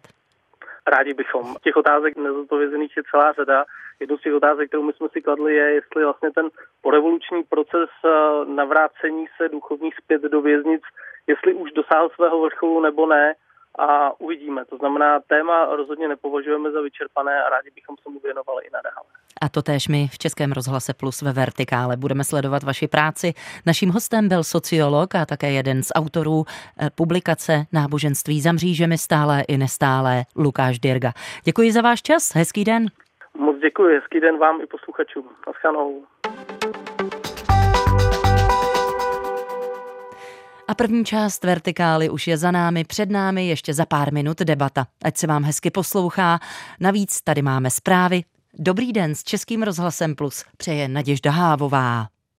Rádi 0.87 1.13
bychom. 1.13 1.55
Těch 1.63 1.75
otázek 1.75 2.17
nezodpovězených 2.17 2.97
je 2.97 3.03
celá 3.11 3.33
řada. 3.33 3.65
Jednou 3.99 4.17
z 4.17 4.21
těch 4.21 4.33
otázek, 4.33 4.67
kterou 4.67 4.83
my 4.83 4.93
jsme 4.93 5.07
si 5.13 5.21
kladli, 5.21 5.55
je, 5.55 5.73
jestli 5.73 6.03
vlastně 6.03 6.31
ten 6.31 6.49
porevoluční 6.81 7.43
proces 7.43 7.89
eh, 8.05 8.09
navrácení 8.45 9.25
se 9.37 9.49
duchovních 9.49 9.95
zpět 9.95 10.21
do 10.21 10.41
věznic 10.41 10.81
jestli 11.27 11.53
už 11.53 11.71
dosáhl 11.71 12.09
svého 12.09 12.41
vrcholu 12.41 12.81
nebo 12.81 13.05
ne 13.05 13.33
a 13.79 14.19
uvidíme. 14.21 14.65
To 14.65 14.77
znamená, 14.77 15.19
téma 15.19 15.75
rozhodně 15.75 16.07
nepovažujeme 16.07 16.71
za 16.71 16.81
vyčerpané 16.81 17.43
a 17.43 17.49
rádi 17.49 17.69
bychom 17.75 17.95
se 18.03 18.09
mu 18.09 18.19
věnovali 18.19 18.65
i 18.65 18.69
nadále. 18.73 19.07
A 19.41 19.49
to 19.49 19.61
též 19.61 19.87
my 19.87 20.07
v 20.07 20.17
Českém 20.17 20.51
rozhlase 20.51 20.93
Plus 20.93 21.21
ve 21.21 21.33
Vertikále 21.33 21.97
budeme 21.97 22.23
sledovat 22.23 22.63
vaši 22.63 22.87
práci. 22.87 23.33
Naším 23.65 23.89
hostem 23.89 24.29
byl 24.29 24.43
sociolog 24.43 25.15
a 25.15 25.25
také 25.25 25.51
jeden 25.51 25.83
z 25.83 25.91
autorů 25.95 26.43
eh, 26.45 26.89
publikace 26.95 27.53
Náboženství 27.73 28.41
za 28.41 28.51
mřížemi 28.51 28.97
stále 28.97 29.43
i 29.47 29.57
nestále 29.57 30.23
Lukáš 30.35 30.79
Dirga. 30.79 31.11
Děkuji 31.45 31.71
za 31.71 31.81
váš 31.81 32.01
čas, 32.01 32.35
hezký 32.35 32.63
den. 32.63 32.85
Moc 33.37 33.57
děkuji, 33.57 33.95
hezký 33.95 34.19
den 34.19 34.37
vám 34.37 34.61
i 34.61 34.65
posluchačům. 34.65 35.29
Naschledanou. 35.47 36.03
A 40.71 40.75
první 40.75 41.05
část 41.05 41.43
vertikály 41.43 42.09
už 42.09 42.27
je 42.27 42.37
za 42.37 42.51
námi, 42.51 42.83
před 42.83 43.09
námi 43.09 43.47
ještě 43.47 43.73
za 43.73 43.85
pár 43.85 44.13
minut 44.13 44.39
debata. 44.39 44.87
Ať 45.03 45.17
se 45.17 45.27
vám 45.27 45.43
hezky 45.43 45.69
poslouchá. 45.69 46.39
Navíc 46.79 47.21
tady 47.21 47.41
máme 47.41 47.69
zprávy. 47.69 48.23
Dobrý 48.59 48.93
den 48.93 49.15
s 49.15 49.23
Českým 49.23 49.63
rozhlasem 49.63 50.15
Plus 50.15 50.43
přeje 50.57 50.87
Naděžda 50.87 51.31
Hávová. 51.31 52.07